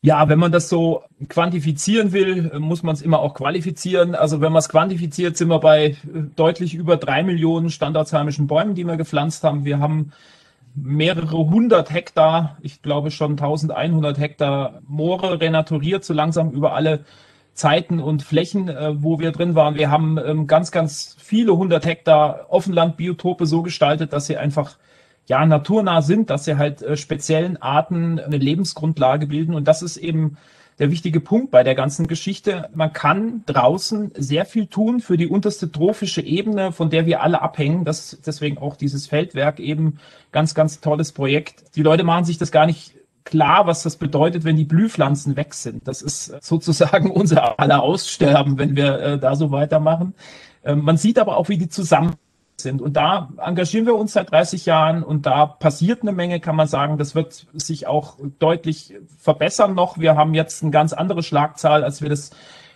[0.00, 4.14] Ja, wenn man das so quantifizieren will, muss man es immer auch qualifizieren.
[4.14, 5.96] Also wenn man es quantifiziert, sind wir bei äh,
[6.36, 9.64] deutlich über drei Millionen standortsheimischen Bäumen, die wir gepflanzt haben.
[9.64, 10.12] Wir haben
[10.76, 17.04] mehrere hundert Hektar, ich glaube schon 1100 Hektar Moore renaturiert, so langsam über alle
[17.54, 19.74] Zeiten und Flächen, äh, wo wir drin waren.
[19.74, 24.76] Wir haben ähm, ganz, ganz viele hundert Hektar Offenlandbiotope so gestaltet, dass sie einfach
[25.28, 29.54] ja, naturnah sind, dass sie halt äh, speziellen Arten eine Lebensgrundlage bilden.
[29.54, 30.38] Und das ist eben
[30.78, 32.70] der wichtige Punkt bei der ganzen Geschichte.
[32.74, 37.42] Man kann draußen sehr viel tun für die unterste trophische Ebene, von der wir alle
[37.42, 37.84] abhängen.
[37.84, 39.98] Das ist deswegen auch dieses Feldwerk eben
[40.32, 41.76] ganz, ganz tolles Projekt.
[41.76, 45.52] Die Leute machen sich das gar nicht klar, was das bedeutet, wenn die Blühpflanzen weg
[45.52, 45.86] sind.
[45.86, 50.14] Das ist sozusagen unser aller Aussterben, wenn wir äh, da so weitermachen.
[50.64, 52.14] Ähm, man sieht aber auch, wie die zusammen
[52.60, 52.82] sind.
[52.82, 56.66] Und da engagieren wir uns seit 30 Jahren und da passiert eine Menge, kann man
[56.66, 56.98] sagen.
[56.98, 59.98] Das wird sich auch deutlich verbessern noch.
[59.98, 62.30] Wir haben jetzt eine ganz andere Schlagzahl, als wir das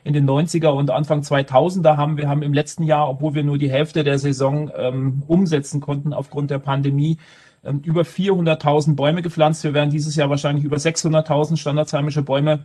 [0.05, 2.17] in den 90er und Anfang 2000er haben.
[2.17, 6.13] Wir haben im letzten Jahr, obwohl wir nur die Hälfte der Saison ähm, umsetzen konnten
[6.13, 7.19] aufgrund der Pandemie,
[7.65, 9.63] ähm, über 400.000 Bäume gepflanzt.
[9.63, 12.61] Wir werden dieses Jahr wahrscheinlich über 600.000 standardheimische Bäume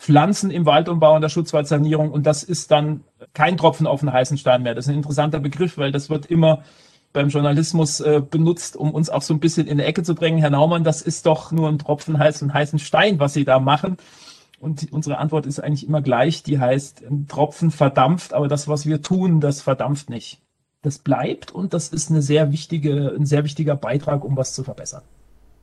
[0.00, 2.10] Pflanzen im Waldumbau und der Schutzwaldsanierung.
[2.10, 4.74] Und das ist dann kein Tropfen auf den heißen Stein mehr.
[4.74, 6.64] Das ist ein interessanter Begriff, weil das wird immer
[7.12, 10.38] beim Journalismus äh, benutzt, um uns auch so ein bisschen in die Ecke zu bringen.
[10.38, 13.98] Herr Naumann, das ist doch nur ein Tropfen heißen, heißen Stein, was Sie da machen.
[14.58, 16.42] Und unsere Antwort ist eigentlich immer gleich.
[16.44, 20.40] Die heißt, ein Tropfen verdampft, aber das, was wir tun, das verdampft nicht.
[20.80, 24.64] Das bleibt und das ist eine sehr wichtige, ein sehr wichtiger Beitrag, um was zu
[24.64, 25.02] verbessern.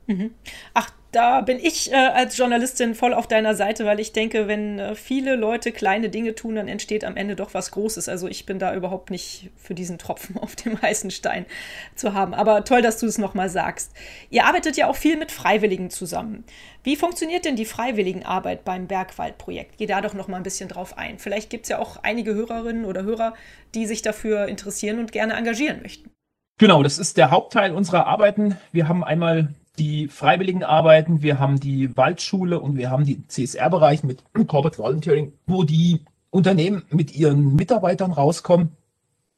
[0.06, 0.30] Mhm.
[0.74, 4.78] Ach, da bin ich äh, als Journalistin voll auf deiner Seite, weil ich denke, wenn
[4.78, 8.10] äh, viele Leute kleine Dinge tun, dann entsteht am Ende doch was Großes.
[8.10, 11.46] Also ich bin da überhaupt nicht für diesen Tropfen auf dem heißen Stein
[11.94, 12.34] zu haben.
[12.34, 13.92] Aber toll, dass du es nochmal sagst.
[14.28, 16.44] Ihr arbeitet ja auch viel mit Freiwilligen zusammen.
[16.82, 19.78] Wie funktioniert denn die Freiwilligenarbeit beim Bergwaldprojekt?
[19.78, 21.18] Geh da doch noch mal ein bisschen drauf ein.
[21.18, 23.34] Vielleicht gibt es ja auch einige Hörerinnen oder Hörer,
[23.74, 26.10] die sich dafür interessieren und gerne engagieren möchten.
[26.58, 28.58] Genau, das ist der Hauptteil unserer Arbeiten.
[28.72, 34.02] Wir haben einmal die freiwilligen Arbeiten, wir haben die Waldschule und wir haben die CSR-Bereich
[34.04, 38.76] mit Corporate Volunteering, wo die Unternehmen mit ihren Mitarbeitern rauskommen.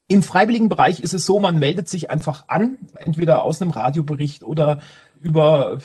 [0.09, 4.43] Im freiwilligen Bereich ist es so, man meldet sich einfach an, entweder aus einem Radiobericht
[4.43, 4.80] oder
[5.20, 5.78] über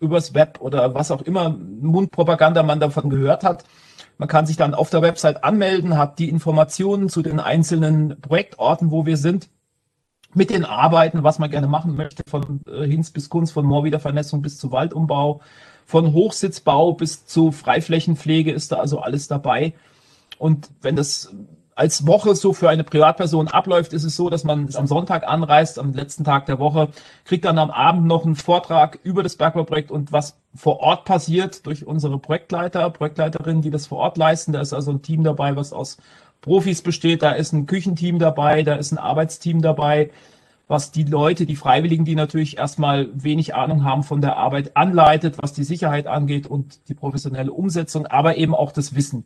[0.00, 3.64] übers Web oder was auch immer Mundpropaganda man davon gehört hat.
[4.16, 8.90] Man kann sich dann auf der Website anmelden, hat die Informationen zu den einzelnen Projektorten,
[8.90, 9.48] wo wir sind,
[10.34, 14.42] mit den Arbeiten, was man gerne machen möchte, von äh, Hinz bis Kunst, von Moorwiedervernässung
[14.42, 15.40] bis zu Waldumbau,
[15.86, 19.72] von Hochsitzbau bis zu Freiflächenpflege ist da also alles dabei.
[20.38, 21.32] Und wenn das
[21.78, 25.78] als Woche so für eine Privatperson abläuft, ist es so, dass man am Sonntag anreist,
[25.78, 26.88] am letzten Tag der Woche,
[27.24, 31.64] kriegt dann am Abend noch einen Vortrag über das Bergbauprojekt und was vor Ort passiert
[31.66, 34.52] durch unsere Projektleiter, Projektleiterinnen, die das vor Ort leisten.
[34.52, 35.98] Da ist also ein Team dabei, was aus
[36.40, 37.22] Profis besteht.
[37.22, 40.10] Da ist ein Küchenteam dabei, da ist ein Arbeitsteam dabei,
[40.66, 45.36] was die Leute, die Freiwilligen, die natürlich erstmal wenig Ahnung haben von der Arbeit, anleitet,
[45.40, 49.24] was die Sicherheit angeht und die professionelle Umsetzung, aber eben auch das Wissen.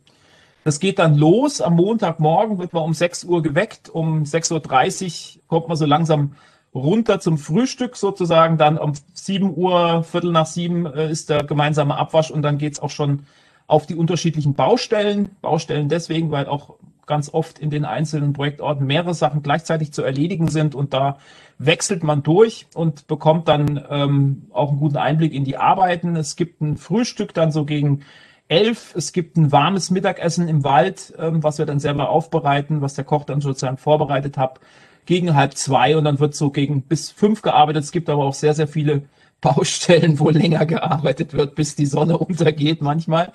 [0.63, 1.59] Das geht dann los.
[1.61, 3.89] Am Montagmorgen wird man um 6 Uhr geweckt.
[3.89, 6.35] Um 6.30 Uhr kommt man so langsam
[6.73, 8.57] runter zum Frühstück sozusagen.
[8.57, 12.79] Dann um 7 Uhr, Viertel nach sieben äh, ist der gemeinsame Abwasch und dann geht's
[12.79, 13.25] auch schon
[13.67, 15.29] auf die unterschiedlichen Baustellen.
[15.41, 16.75] Baustellen deswegen, weil auch
[17.05, 21.17] ganz oft in den einzelnen Projektorten mehrere Sachen gleichzeitig zu erledigen sind und da
[21.57, 26.15] wechselt man durch und bekommt dann ähm, auch einen guten Einblick in die Arbeiten.
[26.15, 28.01] Es gibt ein Frühstück dann so gegen
[28.47, 28.93] elf.
[28.95, 33.05] Es gibt ein warmes Mittagessen im Wald, ähm, was wir dann selber aufbereiten, was der
[33.05, 34.59] Koch dann sozusagen vorbereitet hat,
[35.05, 37.83] gegen halb zwei und dann wird so gegen bis fünf gearbeitet.
[37.83, 39.03] Es gibt aber auch sehr, sehr viele
[39.41, 43.31] Baustellen, wo länger gearbeitet wird, bis die Sonne untergeht manchmal,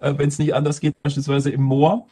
[0.00, 2.06] äh, wenn es nicht anders geht, beispielsweise im Moor.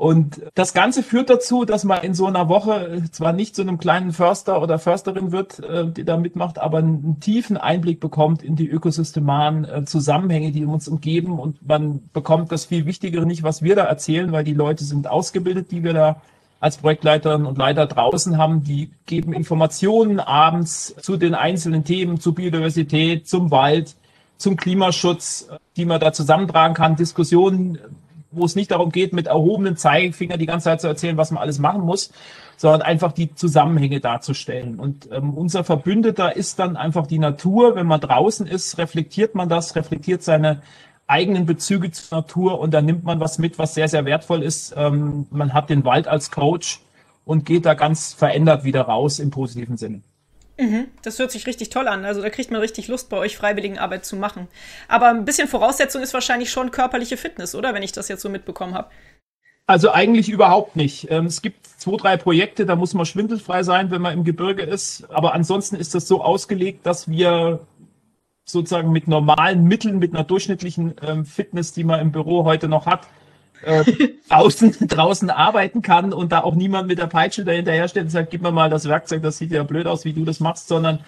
[0.00, 3.76] Und das Ganze führt dazu, dass man in so einer Woche zwar nicht zu einem
[3.76, 8.56] kleinen Förster oder Försterin wird, äh, die da mitmacht, aber einen tiefen Einblick bekommt in
[8.56, 11.38] die ökosystemaren äh, Zusammenhänge, die uns umgeben.
[11.38, 15.06] Und man bekommt das viel Wichtigere nicht, was wir da erzählen, weil die Leute sind
[15.06, 16.22] ausgebildet, die wir da
[16.60, 18.64] als Projektleiterinnen und Leiter draußen haben.
[18.64, 23.96] Die geben Informationen abends zu den einzelnen Themen, zu Biodiversität, zum Wald,
[24.38, 27.78] zum Klimaschutz, die man da zusammentragen kann, Diskussionen
[28.30, 31.42] wo es nicht darum geht, mit erhobenen Zeigefinger die ganze Zeit zu erzählen, was man
[31.42, 32.12] alles machen muss,
[32.56, 34.78] sondern einfach die Zusammenhänge darzustellen.
[34.78, 37.74] Und ähm, unser Verbündeter ist dann einfach die Natur.
[37.74, 40.62] Wenn man draußen ist, reflektiert man das, reflektiert seine
[41.06, 44.74] eigenen Bezüge zur Natur und dann nimmt man was mit, was sehr, sehr wertvoll ist.
[44.76, 46.80] Ähm, man hat den Wald als Coach
[47.24, 50.02] und geht da ganz verändert wieder raus im positiven Sinne.
[50.60, 52.04] Mhm, das hört sich richtig toll an.
[52.04, 54.46] Also da kriegt man richtig Lust, bei euch Freiwilligenarbeit zu machen.
[54.88, 57.72] Aber ein bisschen Voraussetzung ist wahrscheinlich schon körperliche Fitness, oder?
[57.72, 58.90] Wenn ich das jetzt so mitbekommen habe.
[59.66, 61.10] Also eigentlich überhaupt nicht.
[61.10, 64.62] Ähm, es gibt zwei, drei Projekte, da muss man schwindelfrei sein, wenn man im Gebirge
[64.62, 65.08] ist.
[65.10, 67.60] Aber ansonsten ist das so ausgelegt, dass wir
[68.44, 72.84] sozusagen mit normalen Mitteln, mit einer durchschnittlichen ähm, Fitness, die man im Büro heute noch
[72.84, 73.06] hat,
[73.62, 73.84] äh,
[74.28, 78.30] draußen, draußen arbeiten kann und da auch niemand mit der Peitsche dahinterher steht und sagt,
[78.30, 81.00] gib mir mal das Werkzeug, das sieht ja blöd aus, wie du das machst, sondern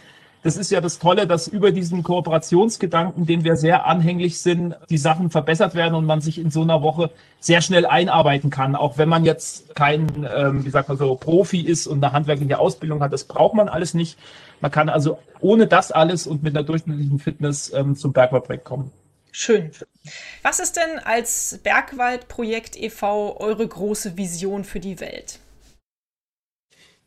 [0.43, 4.99] das ist ja das Tolle, dass über diesen Kooperationsgedanken, den wir sehr anhänglich sind, die
[4.99, 8.75] Sachen verbessert werden und man sich in so einer Woche sehr schnell einarbeiten kann.
[8.75, 12.59] Auch wenn man jetzt kein, ähm, wie sagt man so, Profi ist und eine handwerkliche
[12.59, 14.19] Ausbildung hat, das braucht man alles nicht.
[14.61, 18.91] Man kann also ohne das alles und mit einer durchschnittlichen Fitness ähm, zum Bergbauprojekt kommen.
[19.33, 19.71] Schön.
[20.43, 23.41] Was ist denn als Bergwaldprojekt e.V.
[23.41, 25.39] eure große Vision für die Welt?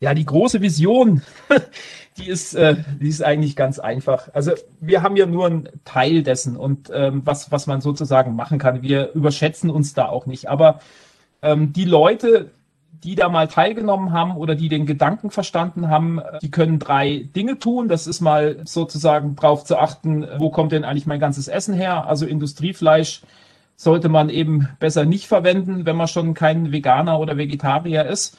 [0.00, 1.22] Ja, die große Vision,
[2.18, 4.28] die ist, äh, die ist eigentlich ganz einfach.
[4.34, 8.58] Also wir haben ja nur einen Teil dessen und ähm, was, was man sozusagen machen
[8.58, 8.82] kann.
[8.82, 10.48] Wir überschätzen uns da auch nicht.
[10.48, 10.80] Aber
[11.42, 12.50] ähm, die Leute,
[13.06, 17.60] die da mal teilgenommen haben oder die den Gedanken verstanden haben, die können drei Dinge
[17.60, 17.86] tun.
[17.88, 22.06] Das ist mal sozusagen darauf zu achten, wo kommt denn eigentlich mein ganzes Essen her?
[22.08, 23.22] Also Industriefleisch
[23.76, 28.36] sollte man eben besser nicht verwenden, wenn man schon kein Veganer oder Vegetarier ist.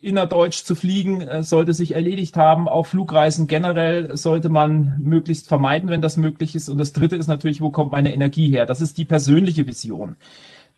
[0.00, 2.68] Innerdeutsch zu fliegen äh, sollte sich erledigt haben.
[2.68, 6.68] Auch Flugreisen generell sollte man möglichst vermeiden, wenn das möglich ist.
[6.70, 8.64] Und das dritte ist natürlich, wo kommt meine Energie her?
[8.64, 10.16] Das ist die persönliche Vision.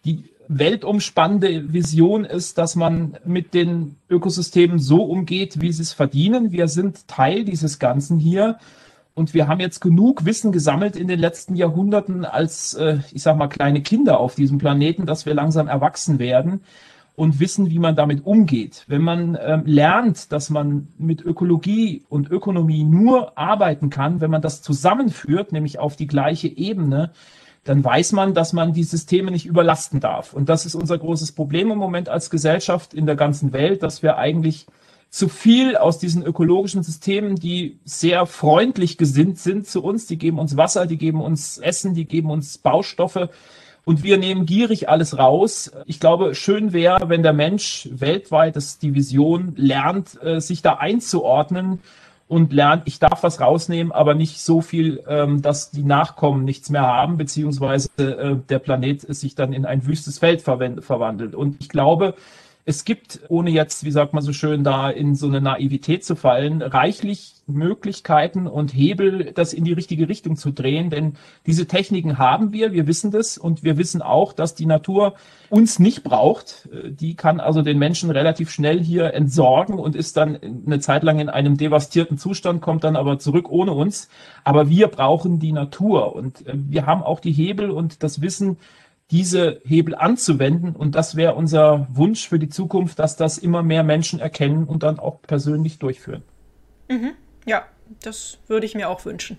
[0.04, 6.52] Die weltumspannende Vision ist, dass man mit den Ökosystemen so umgeht, wie sie es verdienen.
[6.52, 8.58] Wir sind Teil dieses Ganzen hier.
[9.14, 13.36] Und wir haben jetzt genug Wissen gesammelt in den letzten Jahrhunderten als, äh, ich sag
[13.36, 16.60] mal, kleine Kinder auf diesem Planeten, dass wir langsam erwachsen werden
[17.16, 18.84] und wissen, wie man damit umgeht.
[18.86, 24.40] Wenn man ähm, lernt, dass man mit Ökologie und Ökonomie nur arbeiten kann, wenn man
[24.40, 27.10] das zusammenführt, nämlich auf die gleiche Ebene,
[27.68, 30.32] dann weiß man, dass man die Systeme nicht überlasten darf.
[30.32, 34.02] Und das ist unser großes Problem im Moment als Gesellschaft in der ganzen Welt, dass
[34.02, 34.66] wir eigentlich
[35.10, 40.06] zu viel aus diesen ökologischen Systemen, die sehr freundlich gesinnt sind zu uns.
[40.06, 43.28] Die geben uns Wasser, die geben uns Essen, die geben uns Baustoffe.
[43.84, 45.70] Und wir nehmen gierig alles raus.
[45.84, 50.62] Ich glaube, schön wäre, wenn der Mensch weltweit, das ist die Vision, lernt, äh, sich
[50.62, 51.80] da einzuordnen
[52.28, 56.68] und lernt, ich darf was rausnehmen, aber nicht so viel, ähm, dass die Nachkommen nichts
[56.68, 61.34] mehr haben, beziehungsweise äh, der Planet sich dann in ein wüstes Feld verwandelt.
[61.34, 62.14] Und ich glaube,
[62.68, 66.16] es gibt, ohne jetzt, wie sagt man so schön, da in so eine Naivität zu
[66.16, 70.90] fallen, reichlich Möglichkeiten und Hebel, das in die richtige Richtung zu drehen.
[70.90, 71.14] Denn
[71.46, 75.14] diese Techniken haben wir, wir wissen das und wir wissen auch, dass die Natur
[75.48, 76.68] uns nicht braucht.
[76.90, 81.20] Die kann also den Menschen relativ schnell hier entsorgen und ist dann eine Zeit lang
[81.20, 84.10] in einem devastierten Zustand, kommt dann aber zurück ohne uns.
[84.44, 88.58] Aber wir brauchen die Natur und äh, wir haben auch die Hebel und das Wissen,
[89.10, 90.76] diese Hebel anzuwenden.
[90.76, 94.82] Und das wäre unser Wunsch für die Zukunft, dass das immer mehr Menschen erkennen und
[94.82, 96.22] dann auch persönlich durchführen.
[96.88, 97.12] Mhm.
[97.46, 97.64] Ja,
[98.02, 99.38] das würde ich mir auch wünschen.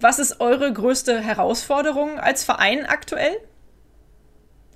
[0.00, 3.36] Was ist eure größte Herausforderung als Verein aktuell?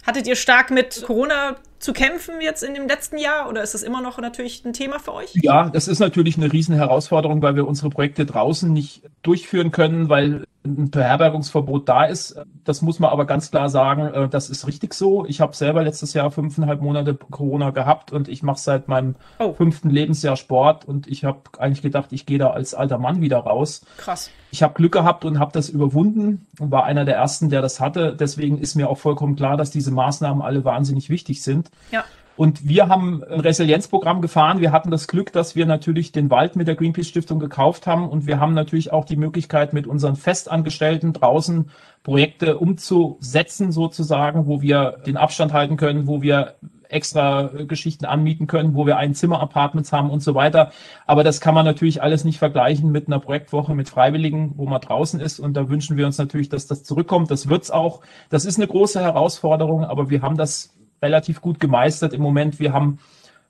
[0.06, 3.82] Hattet ihr stark mit Corona zu kämpfen jetzt in dem letzten Jahr oder ist das
[3.82, 5.34] immer noch natürlich ein Thema für euch?
[5.34, 10.08] Ja, das ist natürlich eine riesen Herausforderung, weil wir unsere Projekte draußen nicht durchführen können,
[10.08, 12.38] weil ein Beherbergungsverbot da ist.
[12.64, 15.24] Das muss man aber ganz klar sagen, äh, das ist richtig so.
[15.26, 19.52] Ich habe selber letztes Jahr fünfeinhalb Monate Corona gehabt und ich mache seit meinem oh.
[19.54, 23.38] fünften Lebensjahr Sport und ich habe eigentlich gedacht, ich gehe da als alter Mann wieder
[23.38, 23.84] raus.
[23.96, 24.30] Krass.
[24.50, 27.80] Ich habe Glück gehabt und habe das überwunden und war einer der ersten, der das
[27.80, 28.16] hatte.
[28.18, 31.70] Deswegen ist mir auch vollkommen klar, dass diese Maßnahmen alle wahnsinnig wichtig sind.
[31.90, 32.04] Ja.
[32.37, 34.61] Und wir haben ein Resilienzprogramm gefahren.
[34.61, 38.09] Wir hatten das Glück, dass wir natürlich den Wald mit der Greenpeace Stiftung gekauft haben.
[38.09, 41.70] Und wir haben natürlich auch die Möglichkeit, mit unseren Festangestellten draußen
[42.03, 46.55] Projekte umzusetzen, sozusagen, wo wir den Abstand halten können, wo wir
[46.89, 50.70] extra Geschichten anmieten können, wo wir ein Zimmer-Apartments haben und so weiter.
[51.07, 54.80] Aber das kann man natürlich alles nicht vergleichen mit einer Projektwoche mit Freiwilligen, wo man
[54.80, 55.41] draußen ist.
[55.41, 57.30] Und da wünschen wir uns natürlich, dass das zurückkommt.
[57.30, 58.03] Das wird's auch.
[58.30, 62.59] Das ist eine große Herausforderung, aber wir haben das relativ gut gemeistert im Moment.
[62.59, 62.99] Wir haben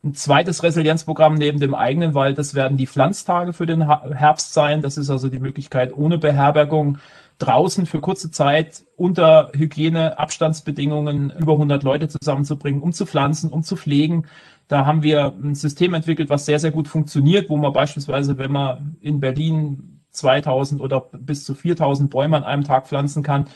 [0.05, 2.39] ein zweites Resilienzprogramm neben dem eigenen Wald.
[2.39, 4.83] Das werden die Pflanztage für den Herbst sein.
[4.83, 6.99] Das ist also die Möglichkeit, ohne Beherbergung
[7.39, 13.77] draußen für kurze Zeit unter Hygieneabstandsbedingungen über 100 Leute zusammenzubringen, um zu pflanzen, um zu
[13.77, 14.27] pflegen.
[14.69, 18.53] Da haben wir ein System entwickelt, was sehr, sehr gut funktioniert, wo man beispielsweise, wenn
[18.53, 23.47] man in Berlin 2000 oder bis zu 4000 Bäume an einem Tag pflanzen kann,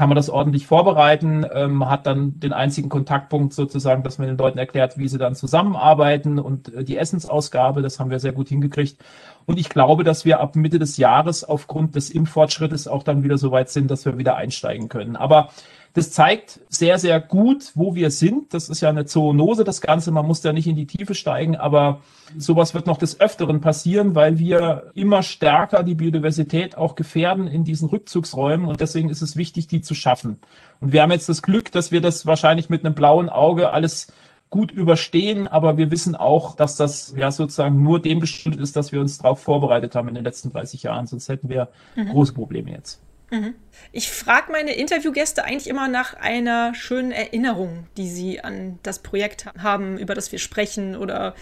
[0.00, 4.38] kann man das ordentlich vorbereiten, ähm, hat dann den einzigen Kontaktpunkt sozusagen, dass man den
[4.38, 8.48] Leuten erklärt, wie sie dann zusammenarbeiten und äh, die Essensausgabe, das haben wir sehr gut
[8.48, 8.96] hingekriegt.
[9.44, 13.36] Und ich glaube, dass wir ab Mitte des Jahres aufgrund des Impffortschrittes auch dann wieder
[13.36, 15.16] so weit sind, dass wir wieder einsteigen können.
[15.16, 15.50] Aber
[15.92, 18.54] das zeigt sehr, sehr gut, wo wir sind.
[18.54, 20.12] Das ist ja eine Zoonose, das Ganze.
[20.12, 22.00] Man muss da nicht in die Tiefe steigen, aber
[22.38, 27.64] sowas wird noch des Öfteren passieren, weil wir immer stärker die Biodiversität auch gefährden in
[27.64, 30.38] diesen Rückzugsräumen und deswegen ist es wichtig, die zu schaffen.
[30.80, 34.12] Und wir haben jetzt das Glück, dass wir das wahrscheinlich mit einem blauen Auge alles
[34.48, 38.92] gut überstehen, aber wir wissen auch, dass das ja sozusagen nur dem geschuldet ist, dass
[38.92, 42.08] wir uns darauf vorbereitet haben in den letzten 30 Jahren, sonst hätten wir mhm.
[42.08, 43.00] große Probleme jetzt.
[43.30, 43.54] Mhm.
[43.92, 49.46] Ich frage meine Interviewgäste eigentlich immer nach einer schönen Erinnerung, die sie an das Projekt
[49.58, 51.34] haben, über das wir sprechen oder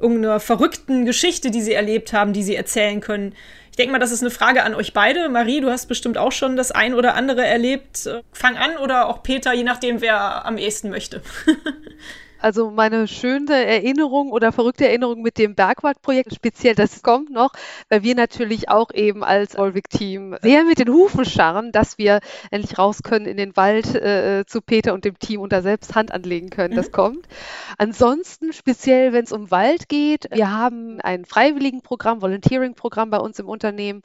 [0.00, 3.34] irgendeiner verrückten Geschichte, die sie erlebt haben, die sie erzählen können.
[3.70, 5.28] Ich denke mal, das ist eine Frage an euch beide.
[5.28, 8.08] Marie, du hast bestimmt auch schon das ein oder andere erlebt.
[8.32, 11.22] Fang an oder auch Peter, je nachdem, wer am ehesten möchte.
[12.40, 17.52] Also meine schöne Erinnerung oder verrückte Erinnerung mit dem Bergwaldprojekt, speziell das kommt noch,
[17.88, 22.20] weil wir natürlich auch eben als Volvic-Team sehr mit den Hufen scharren, dass wir
[22.50, 25.94] endlich raus können in den Wald äh, zu Peter und dem Team und da selbst
[25.94, 26.74] Hand anlegen können.
[26.74, 26.92] Das mhm.
[26.92, 27.28] kommt.
[27.76, 33.48] Ansonsten, speziell wenn es um Wald geht, wir haben ein Freiwilligenprogramm, Volunteering-Programm bei uns im
[33.48, 34.02] Unternehmen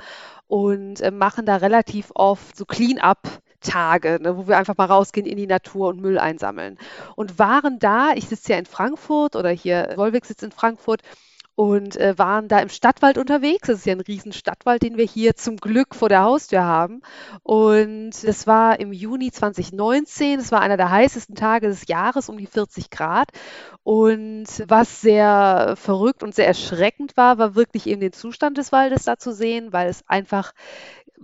[0.48, 3.20] und äh, machen da relativ oft so Clean-up
[3.66, 6.78] Tage, ne, wo wir einfach mal rausgehen in die Natur und Müll einsammeln.
[7.16, 11.02] Und waren da, ich sitze ja in Frankfurt oder hier, Wolwig sitzt in Frankfurt,
[11.56, 13.68] und äh, waren da im Stadtwald unterwegs.
[13.68, 17.02] Das ist ja ein riesen Stadtwald, den wir hier zum Glück vor der Haustür haben.
[17.44, 20.40] Und das war im Juni 2019.
[20.40, 23.30] Es war einer der heißesten Tage des Jahres, um die 40 Grad.
[23.84, 29.04] Und was sehr verrückt und sehr erschreckend war, war wirklich eben den Zustand des Waldes
[29.04, 30.52] da zu sehen, weil es einfach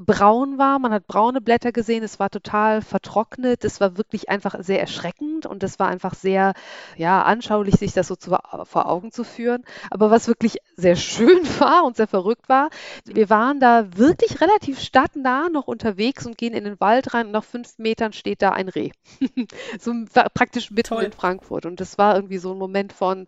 [0.05, 0.79] braun war.
[0.79, 2.03] Man hat braune Blätter gesehen.
[2.03, 3.63] Es war total vertrocknet.
[3.63, 6.53] Es war wirklich einfach sehr erschreckend und es war einfach sehr
[6.97, 9.63] ja, anschaulich, sich das so zu, vor Augen zu führen.
[9.89, 12.69] Aber was wirklich sehr schön war und sehr verrückt war,
[13.05, 17.31] wir waren da wirklich relativ stadtnah noch unterwegs und gehen in den Wald rein und
[17.31, 18.91] nach fünf Metern steht da ein Reh.
[19.79, 19.93] so
[20.33, 21.03] praktisch mitten Toll.
[21.03, 21.65] in Frankfurt.
[21.65, 23.27] Und das war irgendwie so ein Moment von,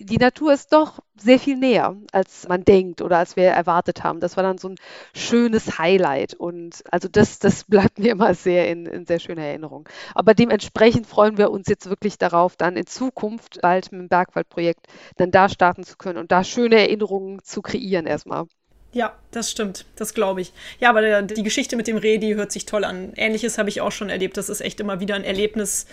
[0.00, 4.20] die Natur ist doch sehr viel näher, als man denkt oder als wir erwartet haben.
[4.20, 4.76] Das war dann so ein
[5.14, 6.34] schönes Highlight.
[6.34, 9.88] Und also das, das bleibt mir immer sehr in, in sehr schöner Erinnerung.
[10.14, 14.86] Aber dementsprechend freuen wir uns jetzt wirklich darauf, dann in Zukunft bald mit dem Bergwaldprojekt
[15.16, 18.46] dann da starten zu können und da schöne Erinnerungen zu kreieren erstmal.
[18.92, 19.84] Ja, das stimmt.
[19.94, 20.52] Das glaube ich.
[20.80, 23.12] Ja, aber der, die Geschichte mit dem Reh, die hört sich toll an.
[23.14, 24.36] Ähnliches habe ich auch schon erlebt.
[24.36, 25.86] Das ist echt immer wieder ein Erlebnis,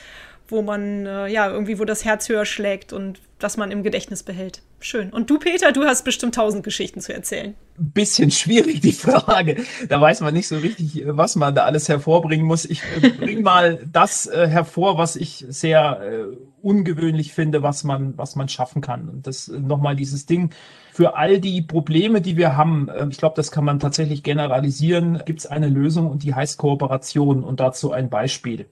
[0.48, 4.24] wo man, äh, ja, irgendwie, wo das Herz höher schlägt und das man im Gedächtnis
[4.24, 4.62] behält.
[4.80, 5.10] Schön.
[5.12, 7.56] Und du, Peter, du hast bestimmt tausend Geschichten zu erzählen.
[7.78, 9.58] Bisschen schwierig, die Frage.
[9.90, 12.66] Da weiß man nicht so richtig, was man da alles hervorbringen muss.
[12.66, 18.18] Ich äh, bringe mal das äh, hervor, was ich sehr äh, ungewöhnlich finde, was man,
[18.18, 19.10] was man schaffen kann.
[19.10, 20.52] Und das äh, nochmal dieses Ding.
[20.94, 25.22] Für all die Probleme, die wir haben, äh, ich glaube, das kann man tatsächlich generalisieren,
[25.26, 27.44] gibt es eine Lösung und die heißt Kooperation.
[27.44, 28.68] Und dazu ein Beispiel.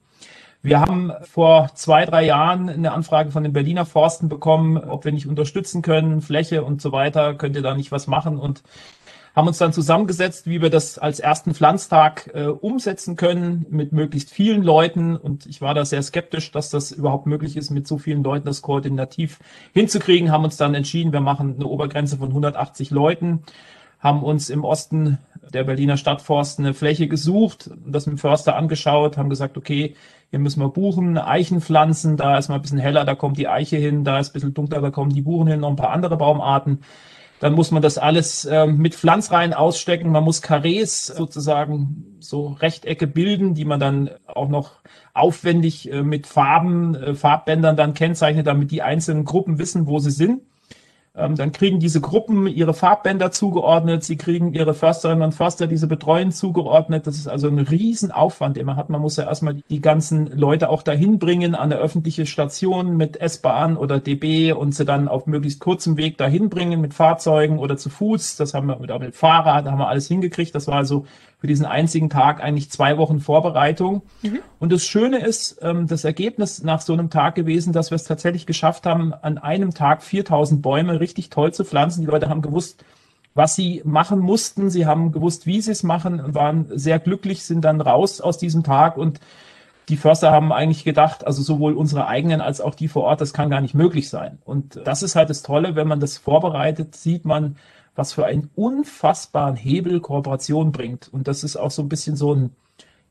[0.62, 5.12] Wir haben vor zwei, drei Jahren eine Anfrage von den Berliner Forsten bekommen, ob wir
[5.12, 8.62] nicht unterstützen können, Fläche und so weiter, könnt ihr da nicht was machen und
[9.36, 14.30] haben uns dann zusammengesetzt, wie wir das als ersten Pflanztag äh, umsetzen können mit möglichst
[14.30, 15.14] vielen Leuten.
[15.14, 18.46] Und ich war da sehr skeptisch, dass das überhaupt möglich ist, mit so vielen Leuten
[18.46, 19.38] das koordinativ
[19.74, 20.32] hinzukriegen.
[20.32, 23.42] Haben uns dann entschieden, wir machen eine Obergrenze von 180 Leuten,
[24.00, 25.18] haben uns im Osten
[25.52, 29.96] der Berliner Stadtforst eine Fläche gesucht, das mit dem Förster angeschaut, haben gesagt, okay,
[30.30, 33.48] hier müssen wir Buchen, Eichen pflanzen, da ist mal ein bisschen heller, da kommt die
[33.48, 35.90] Eiche hin, da ist ein bisschen dunkler, da kommen die Buchen hin, noch ein paar
[35.90, 36.80] andere Baumarten.
[37.38, 40.10] Dann muss man das alles äh, mit Pflanzreihen ausstecken.
[40.10, 44.76] Man muss Karrees sozusagen so Rechtecke bilden, die man dann auch noch
[45.12, 50.10] aufwendig äh, mit Farben, äh, Farbbändern dann kennzeichnet, damit die einzelnen Gruppen wissen, wo sie
[50.10, 50.42] sind.
[51.18, 55.86] Ähm, dann kriegen diese Gruppen ihre Farbbänder zugeordnet, sie kriegen ihre Försterinnen und Förster diese
[55.86, 57.06] Betreuen zugeordnet.
[57.06, 58.90] Das ist also ein Riesenaufwand, den man hat.
[58.90, 63.16] Man muss ja erstmal die ganzen Leute auch dahin bringen an eine öffentliche Station mit
[63.18, 67.78] S-Bahn oder DB und sie dann auf möglichst kurzem Weg dahin bringen mit Fahrzeugen oder
[67.78, 68.36] zu Fuß.
[68.36, 70.54] Das haben wir mit, mit Fahrrad, da haben wir alles hingekriegt.
[70.54, 71.06] Das war also
[71.46, 74.02] für diesen einzigen Tag eigentlich zwei Wochen Vorbereitung.
[74.22, 74.40] Mhm.
[74.58, 78.02] Und das Schöne ist, ähm, das Ergebnis nach so einem Tag gewesen, dass wir es
[78.02, 82.00] tatsächlich geschafft haben, an einem Tag 4000 Bäume richtig toll zu pflanzen.
[82.00, 82.84] Die Leute haben gewusst,
[83.34, 84.70] was sie machen mussten.
[84.70, 88.64] Sie haben gewusst, wie sie es machen, waren sehr glücklich, sind dann raus aus diesem
[88.64, 89.20] Tag und
[89.88, 93.32] die Förster haben eigentlich gedacht, also sowohl unsere eigenen als auch die vor Ort, das
[93.32, 94.38] kann gar nicht möglich sein.
[94.44, 97.54] Und das ist halt das Tolle, wenn man das vorbereitet, sieht man,
[97.96, 101.08] was für einen unfassbaren Hebel Kooperation bringt.
[101.12, 102.50] Und das ist auch so ein bisschen so ein,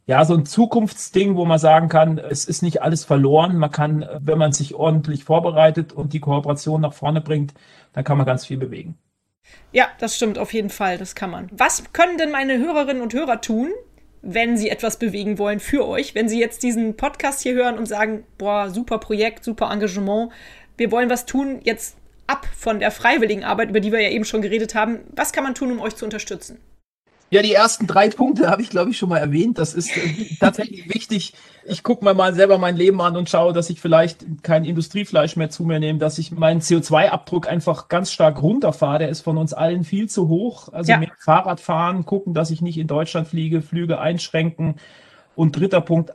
[0.05, 3.57] ja, so ein Zukunftsding, wo man sagen kann, es ist nicht alles verloren.
[3.57, 7.53] Man kann, wenn man sich ordentlich vorbereitet und die Kooperation nach vorne bringt,
[7.93, 8.97] dann kann man ganz viel bewegen.
[9.71, 11.49] Ja, das stimmt auf jeden Fall, das kann man.
[11.51, 13.69] Was können denn meine Hörerinnen und Hörer tun,
[14.21, 16.15] wenn sie etwas bewegen wollen für euch?
[16.15, 20.31] Wenn sie jetzt diesen Podcast hier hören und sagen, boah, super Projekt, super Engagement,
[20.77, 21.97] wir wollen was tun, jetzt
[22.27, 25.01] ab von der freiwilligen Arbeit, über die wir ja eben schon geredet haben.
[25.15, 26.59] Was kann man tun, um euch zu unterstützen?
[27.31, 29.57] Ja, die ersten drei Punkte habe ich, glaube ich, schon mal erwähnt.
[29.57, 31.33] Das ist äh, tatsächlich wichtig.
[31.65, 35.35] Ich gucke mir mal selber mein Leben an und schaue, dass ich vielleicht kein Industriefleisch
[35.35, 38.99] mehr zu mir nehme, dass ich meinen CO2-Abdruck einfach ganz stark runterfahre.
[38.99, 40.71] Der ist von uns allen viel zu hoch.
[40.71, 40.99] Also ja.
[40.99, 44.75] mehr Fahrrad fahren, gucken, dass ich nicht in Deutschland fliege, Flüge einschränken.
[45.35, 46.13] Und dritter Punkt,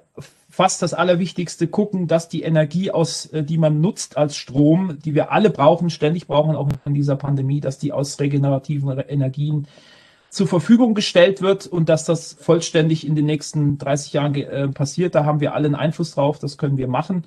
[0.48, 5.14] fast das Allerwichtigste, gucken, dass die Energie aus, äh, die man nutzt als Strom, die
[5.14, 9.66] wir alle brauchen, ständig brauchen, auch in dieser Pandemie, dass die aus regenerativen Energien
[10.30, 15.14] zur Verfügung gestellt wird und dass das vollständig in den nächsten 30 Jahren äh, passiert.
[15.14, 17.24] Da haben wir alle einen Einfluss drauf, das können wir machen.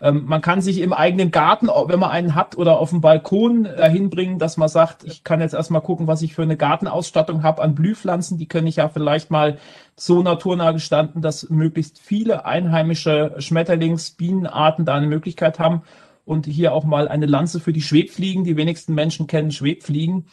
[0.00, 3.64] Ähm, man kann sich im eigenen Garten, wenn man einen hat, oder auf dem Balkon
[3.64, 7.42] dahin bringen, dass man sagt, ich kann jetzt erstmal gucken, was ich für eine Gartenausstattung
[7.42, 8.38] habe an Blühpflanzen.
[8.38, 9.58] Die können ich ja vielleicht mal
[9.96, 15.82] so naturnah gestanden, dass möglichst viele einheimische Schmetterlings-, Bienenarten da eine Möglichkeit haben.
[16.24, 18.44] Und hier auch mal eine Lanze für die Schwebfliegen.
[18.44, 20.26] Die wenigsten Menschen kennen Schwebfliegen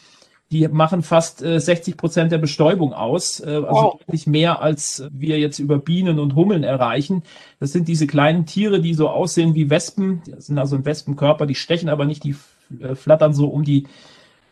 [0.52, 4.00] die machen fast äh, 60 Prozent der Bestäubung aus, äh, also wow.
[4.00, 7.24] deutlich mehr, als wir jetzt über Bienen und Hummeln erreichen.
[7.60, 11.46] Das sind diese kleinen Tiere, die so aussehen wie Wespen, das sind also ein Wespenkörper,
[11.46, 12.36] die stechen aber nicht, die
[12.80, 13.88] äh, flattern so um die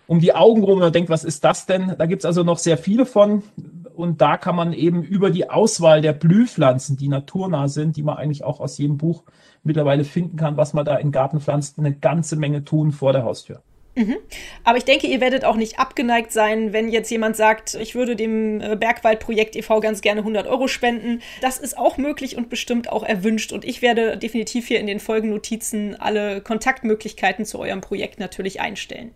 [0.06, 1.96] um die Augen rum und man denkt, was ist das denn?
[1.98, 3.41] Da gibt's also noch sehr viele von.
[3.96, 8.18] Und da kann man eben über die Auswahl der Blühpflanzen, die naturnah sind, die man
[8.18, 9.24] eigentlich auch aus jedem Buch
[9.64, 13.24] mittlerweile finden kann, was man da in Garten pflanzt, eine ganze Menge tun vor der
[13.24, 13.62] Haustür.
[13.96, 14.16] Mhm.
[14.64, 18.16] Aber ich denke, ihr werdet auch nicht abgeneigt sein, wenn jetzt jemand sagt, ich würde
[18.16, 19.80] dem äh, Bergwaldprojekt e.V.
[19.82, 21.22] ganz gerne 100 Euro spenden.
[21.41, 23.52] Das ist auch möglich und bestimmt auch erwünscht.
[23.52, 29.12] Und ich werde definitiv hier in den Folgennotizen alle Kontaktmöglichkeiten zu eurem Projekt natürlich einstellen.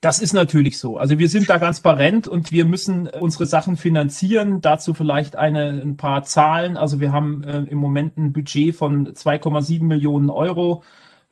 [0.00, 0.98] Das ist natürlich so.
[0.98, 4.60] Also wir sind da transparent und wir müssen unsere Sachen finanzieren.
[4.60, 6.76] Dazu vielleicht eine, ein paar Zahlen.
[6.76, 10.82] Also wir haben äh, im Moment ein Budget von 2,7 Millionen Euro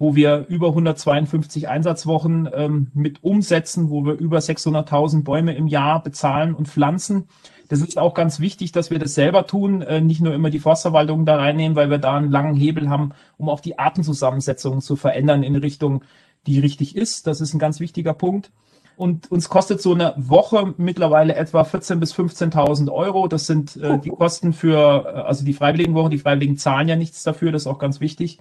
[0.01, 6.03] wo wir über 152 Einsatzwochen ähm, mit umsetzen, wo wir über 600.000 Bäume im Jahr
[6.03, 7.29] bezahlen und pflanzen.
[7.69, 10.59] Das ist auch ganz wichtig, dass wir das selber tun, äh, nicht nur immer die
[10.59, 14.97] Forstverwaltung da reinnehmen, weil wir da einen langen Hebel haben, um auch die Artenzusammensetzung zu
[14.97, 16.03] verändern in Richtung,
[16.47, 17.27] die richtig ist.
[17.27, 18.51] Das ist ein ganz wichtiger Punkt.
[18.97, 23.29] Und uns kostet so eine Woche mittlerweile etwa 14.000 bis 15.000 Euro.
[23.29, 26.11] Das sind äh, die Kosten für, äh, also die Freiwilligenwochen.
[26.11, 28.39] Die Freiwilligen zahlen ja nichts dafür, das ist auch ganz wichtig.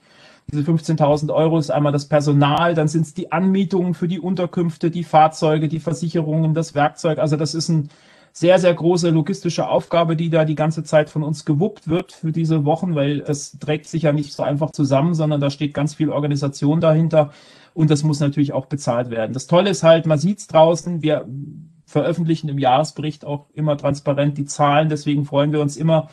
[0.51, 4.89] Diese 15.000 Euro ist einmal das Personal, dann sind es die Anmietungen für die Unterkünfte,
[4.89, 7.19] die Fahrzeuge, die Versicherungen, das Werkzeug.
[7.19, 7.89] Also das ist ein
[8.31, 12.31] sehr, sehr große logistische Aufgabe, die da die ganze Zeit von uns gewuppt wird für
[12.31, 15.93] diese Wochen, weil das trägt sich ja nicht so einfach zusammen, sondern da steht ganz
[15.93, 17.31] viel Organisation dahinter
[17.73, 19.33] und das muss natürlich auch bezahlt werden.
[19.33, 21.27] Das Tolle ist halt, man sieht es draußen, wir
[21.85, 26.09] veröffentlichen im Jahresbericht auch immer transparent die Zahlen, deswegen freuen wir uns immer,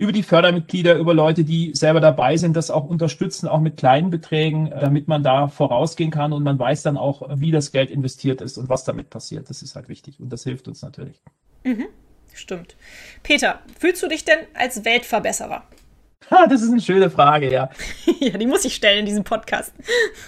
[0.00, 4.08] über die Fördermitglieder, über Leute, die selber dabei sind, das auch unterstützen, auch mit kleinen
[4.08, 8.40] Beträgen, damit man da vorausgehen kann und man weiß dann auch, wie das Geld investiert
[8.40, 9.50] ist und was damit passiert.
[9.50, 11.20] Das ist halt wichtig und das hilft uns natürlich.
[11.64, 11.88] Mhm,
[12.32, 12.76] stimmt.
[13.22, 15.64] Peter, fühlst du dich denn als Weltverbesserer?
[16.30, 17.68] Ha, das ist eine schöne Frage, ja.
[18.20, 19.74] ja, die muss ich stellen in diesem Podcast.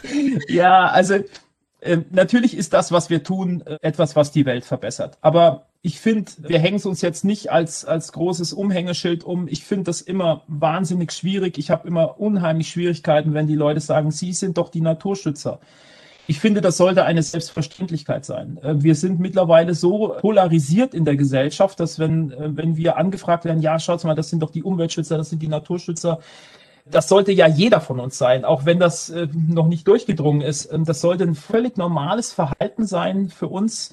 [0.48, 1.14] ja, also
[1.80, 5.16] äh, natürlich ist das, was wir tun, äh, etwas, was die Welt verbessert.
[5.22, 9.48] Aber ich finde, wir hängen es uns jetzt nicht als, als großes Umhängeschild um.
[9.48, 11.58] Ich finde das immer wahnsinnig schwierig.
[11.58, 15.58] Ich habe immer unheimlich Schwierigkeiten, wenn die Leute sagen, sie sind doch die Naturschützer.
[16.28, 18.58] Ich finde, das sollte eine Selbstverständlichkeit sein.
[18.62, 23.44] Äh, wir sind mittlerweile so polarisiert in der Gesellschaft, dass wenn, äh, wenn wir angefragt
[23.44, 26.20] werden, ja, schaut mal, das sind doch die Umweltschützer, das sind die Naturschützer.
[26.84, 30.72] Das sollte ja jeder von uns sein, auch wenn das äh, noch nicht durchgedrungen ist.
[30.72, 33.92] Ähm, das sollte ein völlig normales Verhalten sein für uns,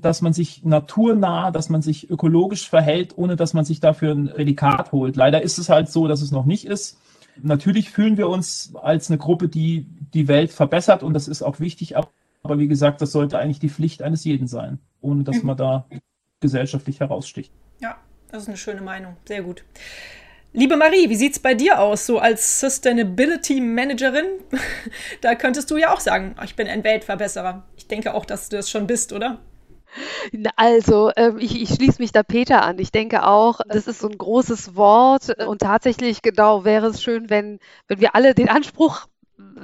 [0.00, 4.28] dass man sich naturnah, dass man sich ökologisch verhält, ohne dass man sich dafür ein
[4.28, 5.16] Prädikat holt.
[5.16, 6.98] Leider ist es halt so, dass es noch nicht ist.
[7.40, 11.60] Natürlich fühlen wir uns als eine Gruppe, die die Welt verbessert und das ist auch
[11.60, 15.56] wichtig, aber wie gesagt, das sollte eigentlich die Pflicht eines jeden sein, ohne dass man
[15.56, 15.86] da
[16.40, 17.52] gesellschaftlich heraussticht.
[17.80, 17.98] Ja,
[18.30, 19.16] das ist eine schöne Meinung.
[19.26, 19.64] Sehr gut.
[20.54, 24.24] Liebe Marie, wie sieht es bei dir aus, so als Sustainability Managerin?
[25.20, 27.64] da könntest du ja auch sagen, ich bin ein Weltverbesserer.
[27.76, 29.38] Ich denke auch, dass du das schon bist, oder?
[30.56, 32.78] Also, ähm, ich, ich schließe mich da Peter an.
[32.78, 37.30] Ich denke auch, das ist so ein großes Wort und tatsächlich genau wäre es schön,
[37.30, 39.06] wenn, wenn wir alle den Anspruch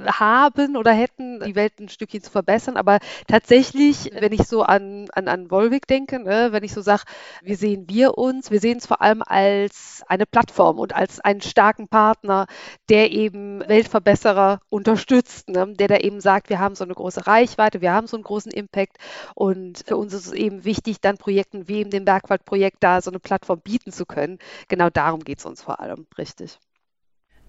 [0.05, 2.77] haben oder hätten, die Welt ein Stückchen zu verbessern.
[2.77, 7.03] Aber tatsächlich, wenn ich so an, an, an Volvic denke, ne, wenn ich so sage,
[7.41, 8.51] wie sehen wir uns?
[8.51, 12.47] Wir sehen es vor allem als eine Plattform und als einen starken Partner,
[12.89, 17.81] der eben Weltverbesserer unterstützt, ne, der da eben sagt, wir haben so eine große Reichweite,
[17.81, 18.97] wir haben so einen großen Impact
[19.35, 23.11] und für uns ist es eben wichtig, dann Projekten wie eben dem Bergwaldprojekt da so
[23.11, 24.39] eine Plattform bieten zu können.
[24.67, 26.59] Genau darum geht es uns vor allem, richtig.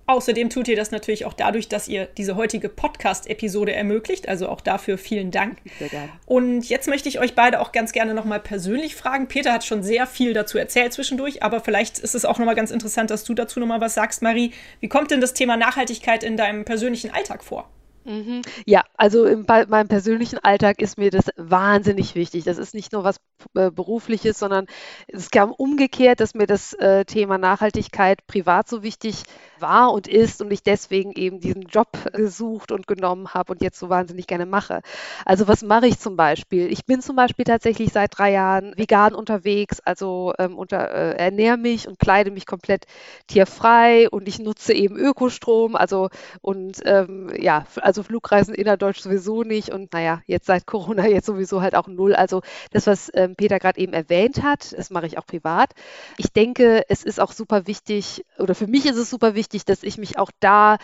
[0.07, 4.29] Außerdem tut ihr das natürlich auch dadurch, dass ihr diese heutige Podcast-Episode ermöglicht.
[4.29, 5.59] Also auch dafür vielen Dank.
[5.79, 6.09] Sehr gerne.
[6.27, 9.27] Und jetzt möchte ich euch beide auch ganz gerne nochmal persönlich fragen.
[9.27, 12.71] Peter hat schon sehr viel dazu erzählt zwischendurch, aber vielleicht ist es auch nochmal ganz
[12.71, 14.53] interessant, dass du dazu nochmal was sagst, Marie.
[14.81, 17.69] Wie kommt denn das Thema Nachhaltigkeit in deinem persönlichen Alltag vor?
[18.07, 18.43] Mhm.
[18.67, 22.45] Ja, also in meinem persönlichen Alltag ist mir das wahnsinnig wichtig.
[22.45, 23.17] Das ist nicht nur was
[23.55, 24.67] äh, Berufliches, sondern
[25.09, 29.25] es kam umgekehrt, dass mir das äh, Thema Nachhaltigkeit privat so wichtig
[29.61, 33.79] war und ist und ich deswegen eben diesen Job gesucht und genommen habe und jetzt
[33.79, 34.81] so wahnsinnig gerne mache.
[35.25, 36.71] Also was mache ich zum Beispiel?
[36.71, 41.57] Ich bin zum Beispiel tatsächlich seit drei Jahren vegan unterwegs, also ähm, unter, äh, ernähre
[41.57, 42.87] mich und kleide mich komplett
[43.27, 46.09] tierfrei und ich nutze eben Ökostrom, also
[46.41, 51.63] und ähm, ja, also Flugreisen innerdeutsch sowieso nicht und naja, jetzt seit Corona jetzt sowieso
[51.63, 52.15] halt auch null.
[52.15, 55.73] Also das, was ähm, Peter gerade eben erwähnt hat, das mache ich auch privat.
[56.17, 59.83] Ich denke, es ist auch super wichtig, oder für mich ist es super wichtig, dass
[59.83, 60.79] ich mich auch da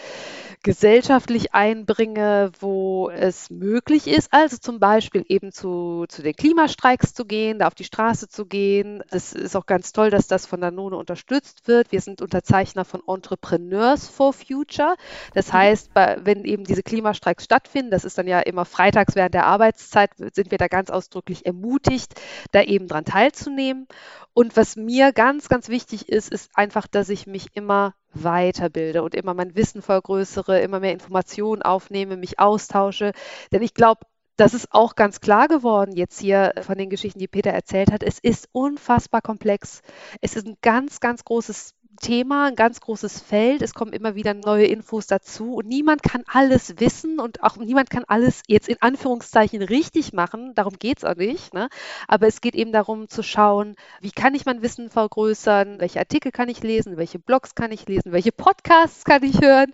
[0.63, 4.33] gesellschaftlich einbringe, wo es möglich ist.
[4.33, 8.47] Also zum Beispiel eben zu, zu den Klimastreiks zu gehen, da auf die Straße zu
[8.47, 9.03] gehen.
[9.11, 11.91] Es ist auch ganz toll, dass das von Danone unterstützt wird.
[11.91, 14.95] Wir sind Unterzeichner von Entrepreneurs for Future.
[15.35, 15.53] Das mhm.
[15.53, 20.11] heißt, wenn eben diese Klimastreiks stattfinden, das ist dann ja immer freitags während der Arbeitszeit,
[20.33, 22.21] sind wir da ganz ausdrücklich ermutigt,
[22.53, 23.89] da eben dran teilzunehmen.
[24.33, 29.15] Und was mir ganz, ganz wichtig ist, ist einfach, dass ich mich immer weiterbilde und
[29.15, 33.13] immer mein Wissen vergrößere, immer mehr Informationen aufnehme, mich austausche.
[33.53, 34.03] Denn ich glaube,
[34.37, 38.03] das ist auch ganz klar geworden jetzt hier von den Geschichten, die Peter erzählt hat.
[38.03, 39.83] Es ist unfassbar komplex.
[40.21, 43.63] Es ist ein ganz, ganz großes Thema, ein ganz großes Feld.
[43.63, 47.91] Es kommen immer wieder neue Infos dazu und niemand kann alles wissen und auch niemand
[47.91, 50.55] kann alles jetzt in Anführungszeichen richtig machen.
[50.55, 51.55] Darum geht es auch nicht.
[51.55, 51.69] Ne?
[52.09, 56.33] Aber es geht eben darum zu schauen, wie kann ich mein Wissen vergrößern, welche Artikel
[56.33, 59.73] kann ich lesen, welche Blogs kann ich lesen, welche Podcasts kann ich hören.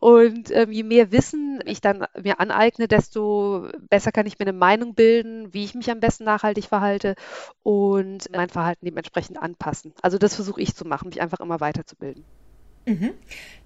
[0.00, 4.52] Und ähm, je mehr Wissen ich dann mir aneigne, desto besser kann ich mir eine
[4.52, 7.14] Meinung bilden, wie ich mich am besten nachhaltig verhalte
[7.62, 9.92] und mein Verhalten dementsprechend anpassen.
[10.02, 12.24] Also das versuche ich zu machen, mich einfach immer weiterzubilden.
[12.88, 13.10] Mhm.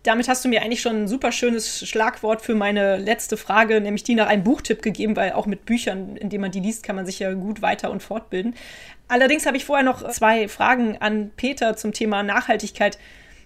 [0.02, 4.02] Damit hast du mir eigentlich schon ein super schönes Schlagwort für meine letzte Frage, nämlich
[4.02, 7.06] die nach einem Buchtipp gegeben, weil auch mit Büchern, indem man die liest, kann man
[7.06, 8.56] sich ja gut weiter und fortbilden.
[9.06, 12.98] Allerdings habe ich vorher noch zwei Fragen an Peter zum Thema Nachhaltigkeit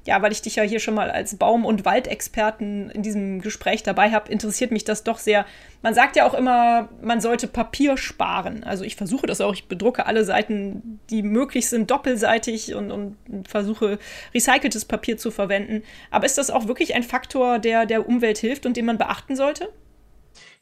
[0.07, 3.83] ja, weil ich dich ja hier schon mal als Baum- und Waldexperten in diesem Gespräch
[3.83, 5.45] dabei habe, interessiert mich das doch sehr.
[5.83, 8.65] Man sagt ja auch immer, man sollte Papier sparen.
[8.65, 9.53] Also ich versuche das auch.
[9.53, 13.17] Ich bedrucke alle Seiten, die möglich sind, doppelseitig und, und
[13.49, 13.99] versuche
[14.35, 15.83] recyceltes Papier zu verwenden.
[16.11, 19.37] Aber ist das auch wirklich ein Faktor, der der Umwelt hilft und den man beachten
[19.37, 19.69] sollte?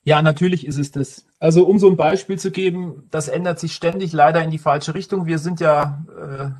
[0.04, 1.26] Ja, natürlich ist es das.
[1.38, 4.94] Also um so ein Beispiel zu geben, das ändert sich ständig leider in die falsche
[4.94, 5.26] Richtung.
[5.26, 6.50] Wir sind ja, äh,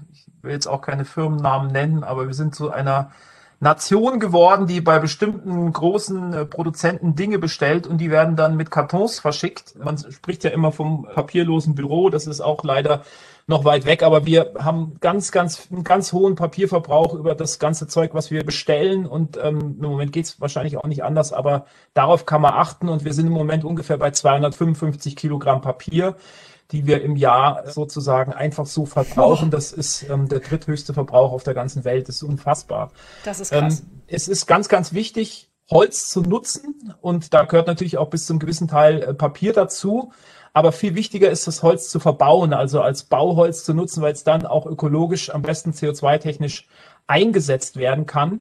[0.44, 3.10] will jetzt auch keine Firmennamen nennen, aber wir sind zu einer
[3.60, 8.70] Nation geworden, die bei bestimmten großen äh, Produzenten Dinge bestellt und die werden dann mit
[8.70, 9.74] Kartons verschickt.
[9.82, 13.02] Man spricht ja immer vom papierlosen Büro, das ist auch leider
[13.46, 17.86] noch weit weg, aber wir haben ganz, ganz, einen ganz hohen Papierverbrauch über das ganze
[17.86, 21.66] Zeug, was wir bestellen und ähm, im Moment geht es wahrscheinlich auch nicht anders, aber
[21.92, 26.16] darauf kann man achten und wir sind im Moment ungefähr bei 255 Kilogramm Papier
[26.70, 29.50] die wir im Jahr sozusagen einfach so verbrauchen.
[29.50, 32.08] Das ist ähm, der dritthöchste Verbrauch auf der ganzen Welt.
[32.08, 32.90] Das ist unfassbar.
[33.24, 33.80] Das ist krass.
[33.80, 38.26] Ähm, es ist ganz, ganz wichtig, Holz zu nutzen und da gehört natürlich auch bis
[38.26, 40.12] zum gewissen Teil äh, Papier dazu.
[40.52, 44.22] Aber viel wichtiger ist, das Holz zu verbauen, also als Bauholz zu nutzen, weil es
[44.22, 46.68] dann auch ökologisch am besten CO2-technisch
[47.08, 48.40] eingesetzt werden kann.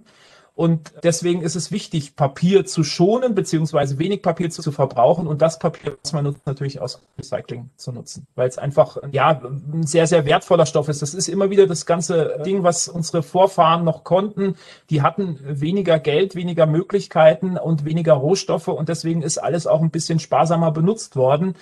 [0.55, 5.41] Und deswegen ist es wichtig, Papier zu schonen, beziehungsweise wenig Papier zu, zu, verbrauchen und
[5.41, 9.87] das Papier, was man nutzt, natürlich aus Recycling zu nutzen, weil es einfach, ja, ein
[9.87, 11.01] sehr, sehr wertvoller Stoff ist.
[11.01, 14.55] Das ist immer wieder das ganze Ding, was unsere Vorfahren noch konnten.
[14.91, 19.89] Die hatten weniger Geld, weniger Möglichkeiten und weniger Rohstoffe und deswegen ist alles auch ein
[19.89, 21.55] bisschen sparsamer benutzt worden.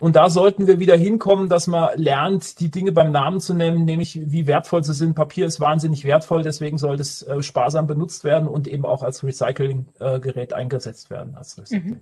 [0.00, 3.84] Und da sollten wir wieder hinkommen, dass man lernt, die Dinge beim Namen zu nennen,
[3.84, 5.14] nämlich wie wertvoll sie sind.
[5.14, 9.24] Papier ist wahnsinnig wertvoll, deswegen sollte es äh, sparsam benutzt werden und eben auch als
[9.24, 11.34] Recyclinggerät äh, eingesetzt werden.
[11.34, 12.00] Als mhm.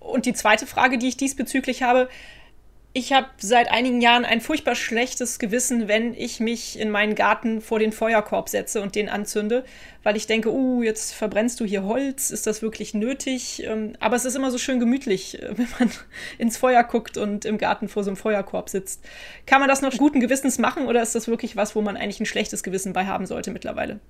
[0.00, 2.08] Und die zweite Frage, die ich diesbezüglich habe,
[2.98, 7.60] ich habe seit einigen Jahren ein furchtbar schlechtes Gewissen, wenn ich mich in meinen Garten
[7.60, 9.64] vor den Feuerkorb setze und den anzünde,
[10.02, 13.62] weil ich denke, uh, jetzt verbrennst du hier Holz, ist das wirklich nötig?
[13.64, 15.90] Ähm, aber es ist immer so schön gemütlich, äh, wenn man
[16.38, 19.04] ins Feuer guckt und im Garten vor so einem Feuerkorb sitzt.
[19.46, 22.18] Kann man das noch guten Gewissens machen oder ist das wirklich was, wo man eigentlich
[22.18, 24.00] ein schlechtes Gewissen bei haben sollte mittlerweile?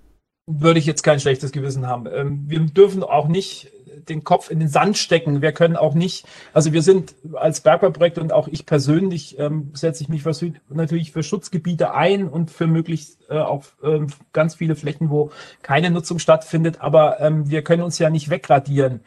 [0.47, 2.07] Würde ich jetzt kein schlechtes Gewissen haben.
[2.07, 3.70] Ähm, wir dürfen auch nicht
[4.09, 5.43] den Kopf in den Sand stecken.
[5.43, 10.03] Wir können auch nicht, also wir sind als Bergbauprojekt und auch ich persönlich ähm, setze
[10.03, 10.32] ich mich für,
[10.68, 14.01] natürlich für Schutzgebiete ein und für möglichst äh, auch äh,
[14.32, 15.30] ganz viele Flächen, wo
[15.62, 16.80] keine Nutzung stattfindet.
[16.80, 19.01] Aber ähm, wir können uns ja nicht wegradieren.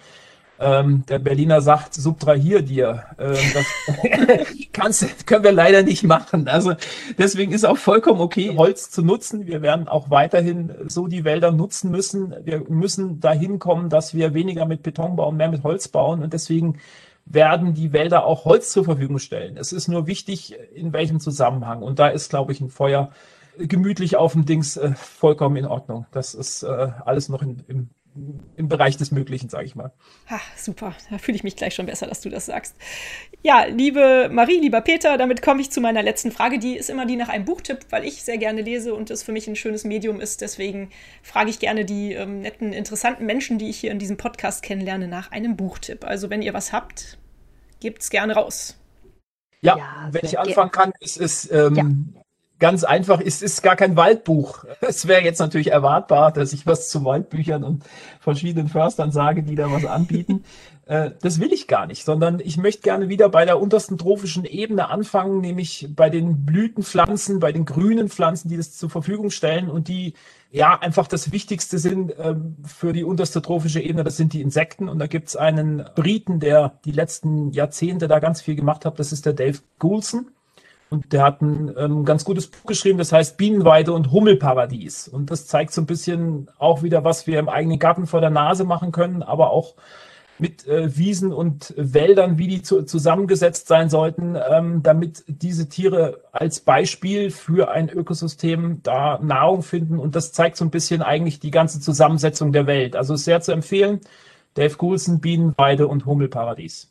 [0.61, 3.05] Ähm, der Berliner sagt, subtrahier dir.
[3.17, 3.65] Ähm, das
[4.73, 6.47] kannst, können wir leider nicht machen.
[6.47, 6.75] Also
[7.17, 9.47] deswegen ist auch vollkommen okay, Holz zu nutzen.
[9.47, 12.35] Wir werden auch weiterhin so die Wälder nutzen müssen.
[12.43, 16.21] Wir müssen dahin kommen, dass wir weniger mit Beton bauen, mehr mit Holz bauen.
[16.21, 16.77] Und deswegen
[17.25, 19.57] werden die Wälder auch Holz zur Verfügung stellen.
[19.57, 21.81] Es ist nur wichtig, in welchem Zusammenhang.
[21.81, 23.09] Und da ist, glaube ich, ein Feuer
[23.57, 26.05] gemütlich auf dem Dings äh, vollkommen in Ordnung.
[26.11, 27.89] Das ist äh, alles noch in, im
[28.57, 29.91] im Bereich des Möglichen, sage ich mal.
[30.29, 32.75] Ha, super, da fühle ich mich gleich schon besser, dass du das sagst.
[33.41, 36.59] Ja, liebe Marie, lieber Peter, damit komme ich zu meiner letzten Frage.
[36.59, 39.31] Die ist immer die nach einem Buchtipp, weil ich sehr gerne lese und es für
[39.31, 40.41] mich ein schönes Medium ist.
[40.41, 40.89] Deswegen
[41.23, 45.07] frage ich gerne die ähm, netten, interessanten Menschen, die ich hier in diesem Podcast kennenlerne,
[45.07, 46.03] nach einem Buchtipp.
[46.03, 47.17] Also wenn ihr was habt,
[47.79, 48.77] gebt es gerne raus.
[49.61, 52.21] Ja, ja wenn ich anfangen kann, es ist ähm, ja
[52.61, 54.63] ganz einfach, es ist gar kein Waldbuch.
[54.81, 57.83] Es wäre jetzt natürlich erwartbar, dass ich was zu Waldbüchern und
[58.21, 60.45] verschiedenen Förstern sage, die da was anbieten.
[60.87, 64.45] Äh, das will ich gar nicht, sondern ich möchte gerne wieder bei der untersten trophischen
[64.45, 69.69] Ebene anfangen, nämlich bei den Blütenpflanzen, bei den grünen Pflanzen, die das zur Verfügung stellen
[69.69, 70.15] und die
[70.49, 74.89] ja einfach das Wichtigste sind ähm, für die unterste trophische Ebene, das sind die Insekten.
[74.89, 78.99] Und da gibt es einen Briten, der die letzten Jahrzehnte da ganz viel gemacht hat,
[78.99, 80.31] das ist der Dave Goulson.
[80.91, 85.07] Und der hat ein ähm, ganz gutes Buch geschrieben, das heißt Bienenweide und Hummelparadies.
[85.07, 88.29] Und das zeigt so ein bisschen auch wieder, was wir im eigenen Garten vor der
[88.29, 89.75] Nase machen können, aber auch
[90.37, 96.25] mit äh, Wiesen und Wäldern, wie die zu, zusammengesetzt sein sollten, ähm, damit diese Tiere
[96.33, 99.97] als Beispiel für ein Ökosystem da Nahrung finden.
[99.97, 102.97] Und das zeigt so ein bisschen eigentlich die ganze Zusammensetzung der Welt.
[102.97, 104.01] Also sehr zu empfehlen.
[104.55, 106.89] Dave Goulson, Bienenweide und Hummelparadies.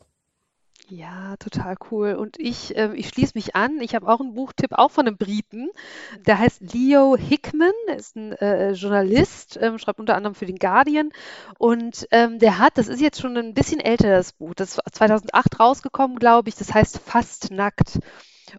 [0.93, 2.14] Ja, total cool.
[2.14, 3.80] Und ich, ähm, ich schließe mich an.
[3.80, 5.70] Ich habe auch einen Buchtipp, auch von einem Briten.
[6.26, 11.11] Der heißt Leo Hickman, ist ein äh, Journalist, ähm, schreibt unter anderem für den Guardian.
[11.59, 14.95] Und ähm, der hat, das ist jetzt schon ein bisschen älter, das Buch, das ist
[14.95, 18.01] 2008 rausgekommen, glaube ich, das heißt Fast nackt.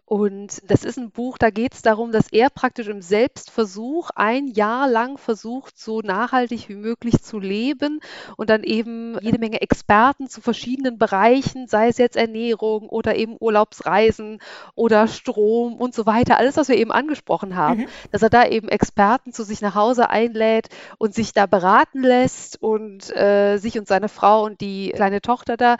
[0.04, 4.48] Und das ist ein Buch, da geht es darum, dass er praktisch im Selbstversuch ein
[4.48, 8.00] Jahr lang versucht, so nachhaltig wie möglich zu leben
[8.36, 13.36] und dann eben jede Menge Experten zu verschiedenen Bereichen, sei es jetzt Ernährung oder eben
[13.38, 14.40] Urlaubsreisen
[14.74, 17.88] oder Strom und so weiter, alles, was wir eben angesprochen haben, mhm.
[18.10, 20.68] dass er da eben Experten zu sich nach Hause einlädt
[20.98, 25.56] und sich da beraten lässt und äh, sich und seine Frau und die kleine Tochter
[25.56, 25.76] da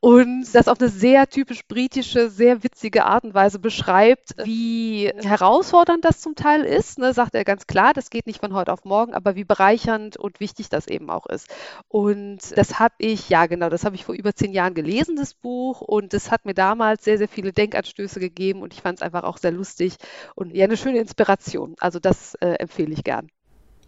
[0.00, 6.04] und das auf eine sehr typisch britische, sehr witzige Art und Weise beschreibt, wie herausfordernd
[6.04, 6.98] das zum Teil ist.
[6.98, 10.16] Ne, sagt er ganz klar, das geht nicht von heute auf morgen, aber wie bereichernd
[10.16, 11.48] und wichtig das eben auch ist.
[11.88, 15.34] Und das habe ich, ja genau, das habe ich vor über zehn Jahren gelesen, das
[15.34, 15.80] Buch.
[15.80, 19.24] Und das hat mir damals sehr, sehr viele Denkanstöße gegeben und ich fand es einfach
[19.24, 19.96] auch sehr lustig
[20.34, 21.74] und ja, eine schöne Inspiration.
[21.80, 23.28] Also das äh, empfehle ich gern.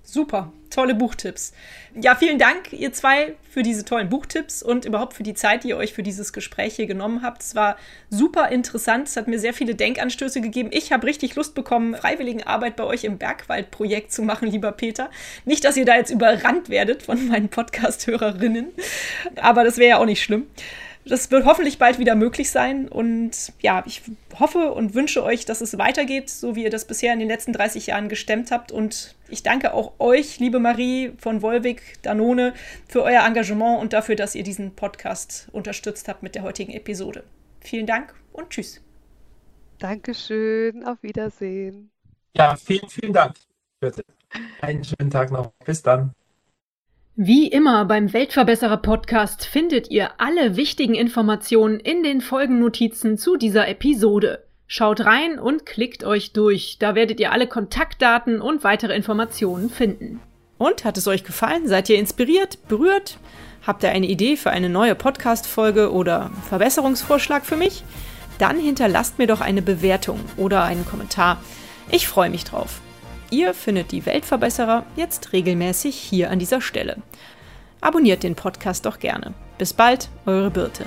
[0.05, 1.53] Super, tolle Buchtipps.
[1.95, 5.69] Ja, vielen Dank, ihr zwei, für diese tollen Buchtipps und überhaupt für die Zeit, die
[5.69, 7.43] ihr euch für dieses Gespräch hier genommen habt.
[7.43, 7.77] Es war
[8.11, 10.71] super interessant, es hat mir sehr viele Denkanstöße gegeben.
[10.73, 15.09] Ich habe richtig Lust bekommen, Freiwilligenarbeit bei euch im Bergwaldprojekt zu machen, lieber Peter.
[15.45, 18.73] Nicht, dass ihr da jetzt überrannt werdet von meinen Podcast-Hörerinnen,
[19.37, 20.47] aber das wäre ja auch nicht schlimm.
[21.05, 22.89] Das wird hoffentlich bald wieder möglich sein.
[22.89, 24.03] Und ja, ich
[24.39, 27.53] hoffe und wünsche euch, dass es weitergeht, so wie ihr das bisher in den letzten
[27.53, 28.71] 30 Jahren gestemmt habt.
[28.71, 32.55] Und ich danke auch euch, liebe Marie von Wolwig Danone,
[32.89, 37.25] für euer Engagement und dafür, dass ihr diesen Podcast unterstützt habt mit der heutigen Episode.
[37.61, 38.81] Vielen Dank und tschüss.
[39.79, 41.91] Dankeschön, auf Wiedersehen.
[42.37, 43.35] Ja, vielen, vielen Dank.
[43.81, 44.05] Bitte.
[44.61, 45.53] Einen schönen Tag noch.
[45.65, 46.13] Bis dann.
[47.15, 53.69] Wie immer beim Weltverbesserer Podcast findet ihr alle wichtigen Informationen in den Folgennotizen zu dieser
[53.69, 54.43] Episode.
[54.67, 56.79] Schaut rein und klickt euch durch.
[56.79, 60.21] Da werdet ihr alle Kontaktdaten und weitere Informationen finden.
[60.57, 61.69] Und hat es euch gefallen?
[61.69, 63.19] Seid ihr inspiriert, berührt?
[63.67, 67.85] Habt ihr eine Idee für eine neue Podcast-Folge oder Verbesserungsvorschlag für mich?
[68.39, 71.43] Dann hinterlasst mir doch eine Bewertung oder einen Kommentar.
[71.91, 72.81] Ich freue mich drauf.
[73.33, 76.99] Ihr findet die Weltverbesserer jetzt regelmäßig hier an dieser Stelle.
[77.81, 79.33] Abonniert den Podcast doch gerne.
[79.57, 80.85] Bis bald, eure Birte.